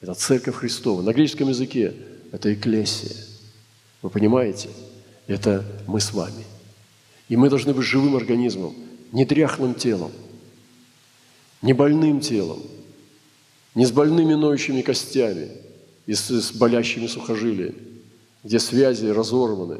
[0.00, 1.02] Это церковь Христова.
[1.02, 1.94] На греческом языке
[2.32, 3.16] это эклесия.
[4.02, 4.70] Вы понимаете?
[5.26, 6.44] Это мы с вами.
[7.28, 8.74] И мы должны быть живым организмом,
[9.12, 10.10] не дряхлым телом,
[11.62, 12.60] не больным телом,
[13.74, 15.48] не с больными ноющими костями
[16.06, 17.76] и с, с болящими сухожилиями,
[18.42, 19.78] где связи разорваны,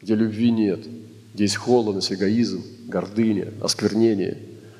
[0.00, 0.80] где любви нет,
[1.34, 4.38] где есть холодность, эгоизм, гордыня, осквернение.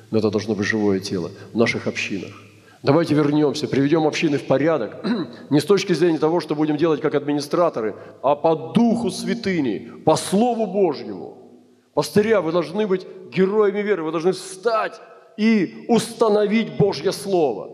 [0.09, 2.31] Но это должно быть живое тело в наших общинах.
[2.83, 5.05] Давайте вернемся, приведем общины в порядок,
[5.51, 10.15] не с точки зрения того, что будем делать как администраторы, а по духу святыни, по
[10.15, 11.37] Слову Божьему.
[11.93, 14.99] Пастыря, вы должны быть героями веры, вы должны встать
[15.37, 17.69] и установить Божье Слово.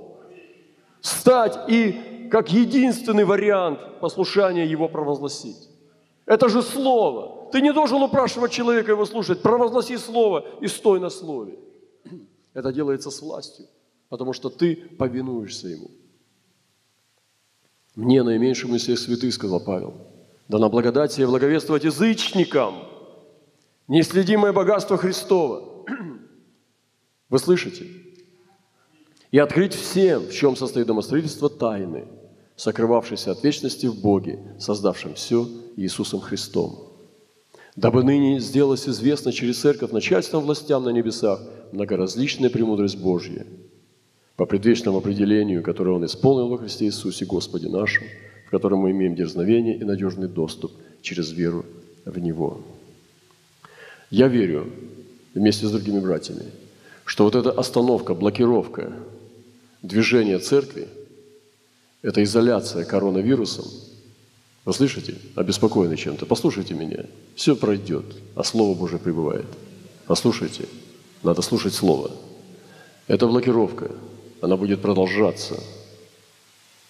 [1.00, 5.70] Встать и как единственный вариант послушания его провозгласить.
[6.26, 7.37] Это же Слово.
[7.52, 9.42] Ты не должен упрашивать человека его слушать.
[9.42, 11.58] Провозгласи Слово и стой на Слове.
[12.54, 13.68] Это делается с властью
[14.10, 15.92] потому что ты повинуешься Ему.
[17.96, 19.96] Мне, наименьшему из всех святых, сказал Павел,
[20.48, 22.76] да на благодать себе благовествовать язычникам
[23.88, 25.86] неследимое богатство Христова.
[27.30, 27.88] Вы слышите?
[29.32, 32.08] И открыть всем, в чем состоит домостроительство тайны,
[32.56, 36.87] сокрывавшейся от вечности в Боге, создавшем все Иисусом Христом.
[37.78, 43.48] Дабы ныне сделалось известно через церковь начальством властям на небесах многоразличная премудрость Божья–
[44.38, 48.04] по предвечному определению, которое Он исполнил во Христе Иисусе Господе нашем,
[48.46, 50.72] в котором мы имеем дерзновение и надежный доступ
[51.02, 51.66] через веру
[52.06, 52.62] в Него.
[54.12, 54.72] Я верю
[55.34, 56.46] вместе с другими братьями,
[57.04, 58.94] что вот эта остановка, блокировка
[59.82, 60.88] движения церкви,
[62.04, 63.66] эта изоляция коронавирусом,
[64.68, 67.06] вы слышите, обеспокоены чем-то, послушайте меня,
[67.36, 68.06] все пройдет,
[68.36, 69.48] а Слово Божие пребывает.
[70.06, 70.68] Послушайте,
[71.24, 72.12] надо слушать Слово.
[73.08, 73.90] Это блокировка–
[74.42, 75.62] она будет продолжаться.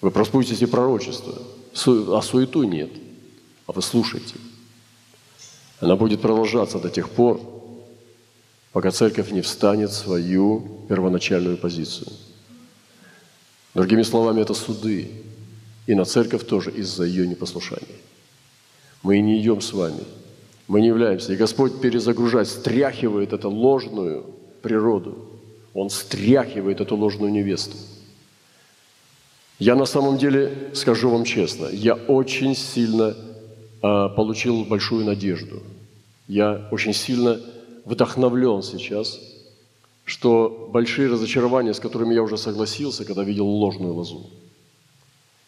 [0.01, 1.41] Вы проспустите пророчество,
[1.75, 2.91] а суету нет,
[3.65, 4.35] а вы слушайте.
[5.79, 7.39] Она будет продолжаться до тех пор,
[8.73, 12.11] пока церковь не встанет в свою первоначальную позицию.
[13.73, 15.23] Другими словами, это суды.
[15.87, 17.97] И на церковь тоже из-за ее непослушания.
[19.03, 20.03] Мы не идем с вами.
[20.67, 21.33] Мы не являемся.
[21.33, 24.25] И Господь перезагружает, стряхивает эту ложную
[24.61, 25.17] природу–
[25.77, 27.77] он стряхивает эту ложную невесту.
[29.59, 33.15] Я на самом деле, скажу вам честно, я очень сильно
[33.83, 35.61] э, получил большую надежду.
[36.27, 37.39] Я очень сильно
[37.85, 39.19] вдохновлен сейчас,
[40.03, 44.31] что большие разочарования, с которыми я уже согласился, когда видел ложную лозу,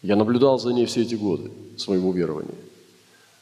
[0.02, 2.54] я наблюдал за ней все эти годы своего верования,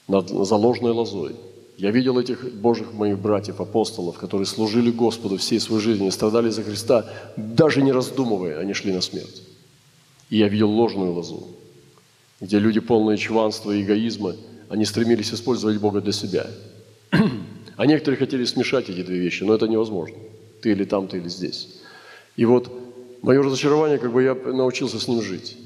[0.06, 1.36] над, за ложной лозой–
[1.78, 6.64] я видел этих Божьих моих братьев, апостолов, которые служили Господу всей своей жизнью, страдали за
[6.64, 7.06] Христа,
[7.36, 9.44] даже не раздумывая, они шли на смерть.
[10.28, 11.46] И я видел ложную лозу,
[12.40, 14.34] где люди полные чванства и эгоизма,
[14.68, 16.48] они стремились использовать Бога для себя.
[17.76, 20.18] А некоторые хотели смешать эти две вещи, но это невозможно.
[20.60, 21.76] Ты или там, ты или здесь.
[22.34, 22.72] И вот
[23.22, 25.56] мое разочарование, как бы я научился с ним жить.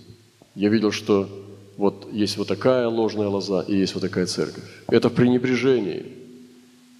[0.54, 1.28] Я видел, что
[1.76, 4.64] вот есть вот такая ложная лоза и есть вот такая церковь.
[4.88, 6.06] Это в пренебрежении,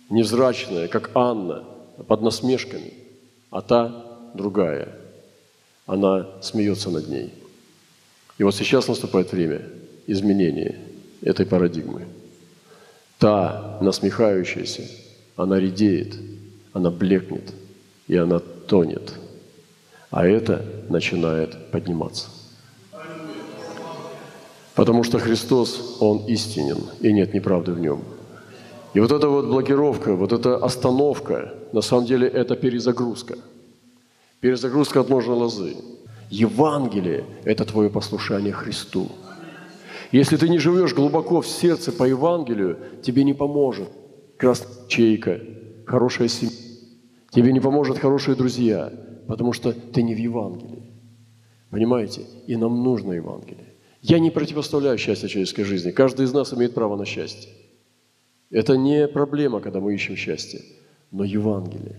[0.09, 1.65] невзрачная, как Анна,
[2.07, 2.95] под насмешками,
[3.51, 4.89] а та другая.
[5.87, 7.33] Она смеется над ней.
[8.39, 9.63] И вот сейчас наступает время
[10.07, 10.79] изменения
[11.21, 12.07] этой парадигмы.
[13.19, 14.83] Та насмехающаяся,
[15.37, 16.17] она редеет,
[16.73, 17.53] она блекнет,
[18.09, 19.15] и она тонет.
[20.11, 22.29] А это начинает подниматься.
[24.75, 28.01] Потому что Христос, Он истинен, и нет неправды в Нем.
[28.95, 33.37] И вот эта вот блокировка, вот эта остановка, на самом деле это перезагрузка.
[34.41, 35.77] Перезагрузка от ложной лозы.
[36.31, 39.09] Евангелие– это твое послушание Христу.
[40.13, 43.89] Если ты не живешь глубоко в сердце по Евангелию, тебе не поможет
[44.37, 45.41] красная чейка,
[45.87, 46.55] хорошая семья.
[47.31, 48.93] Тебе не поможет хорошие друзья,
[49.27, 50.91] потому что ты не в Евангелии.
[51.71, 52.23] Понимаете?
[52.47, 53.72] И нам нужно Евангелие.
[54.03, 55.93] Я не противоставляю счастье человеческой жизни.
[55.93, 57.51] Каждый из нас имеет право на счастье.
[58.51, 60.61] Это не проблема, когда мы ищем счастье,
[61.13, 61.97] но Евангелие.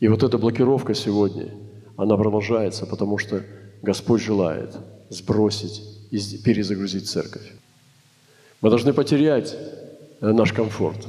[0.00, 1.48] И вот эта блокировка сегодня,
[1.96, 3.44] она продолжается, потому что
[3.82, 4.76] Господь желает
[5.10, 7.52] сбросить и перезагрузить церковь.
[8.60, 9.56] Мы должны потерять
[10.20, 11.06] э, наш комфорт.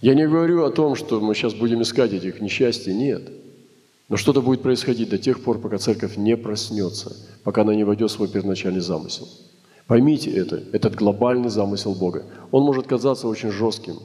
[0.00, 3.28] Я не говорю о том, что мы сейчас будем искать этих несчастий, нет–
[4.10, 8.10] но что-то будет происходить до тех пор, пока церковь не проснется, пока она не войдет
[8.10, 9.28] в свой первоначальный замысел.
[9.86, 12.26] Поймите это, этот глобальный замысел Бога.
[12.50, 14.00] Он может казаться очень жестким,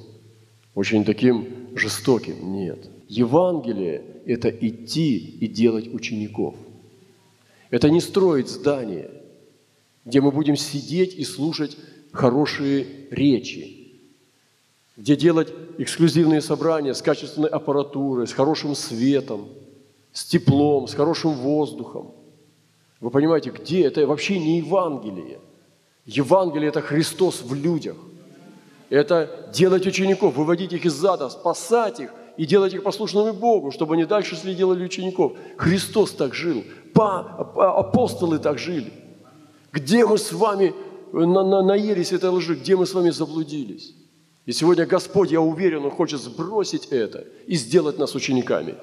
[0.75, 2.53] очень таким жестоким.
[2.53, 2.87] Нет.
[3.07, 6.53] Евангелие– это идти и делать учеников.
[7.71, 9.09] Это не строить здание,
[10.05, 11.77] где мы будем сидеть и слушать
[12.11, 13.87] хорошие речи,
[14.97, 19.47] где делать эксклюзивные собрания с качественной аппаратурой, с хорошим светом,
[20.15, 22.13] с теплом, с хорошим воздухом.
[23.01, 23.83] Вы понимаете, где?
[23.83, 25.39] Это вообще не Евангелие.
[26.05, 27.97] Евангелие– это Христос в людях.
[28.89, 33.95] Это делать учеников, выводить их из ада, спасать их и делать их послушными Богу, чтобы
[33.95, 35.33] они дальше делали учеников.
[35.57, 36.63] Христос так жил,
[36.95, 38.93] апостолы так жили.
[39.73, 40.73] Где мы с вами
[41.11, 43.93] на, на, наелись этой лжи, где мы с вами заблудились?
[44.45, 48.75] И сегодня Господь, я уверен, Он хочет сбросить это и сделать нас учениками.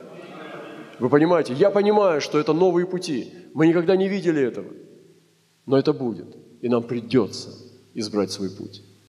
[1.03, 1.53] Вы понимаете?
[1.55, 3.33] Я понимаю, что это новые пути.
[3.55, 4.69] Мы никогда не видели этого.
[5.67, 6.37] Но это будет.
[6.61, 7.51] И нам придется
[7.93, 8.85] избрать свой путь.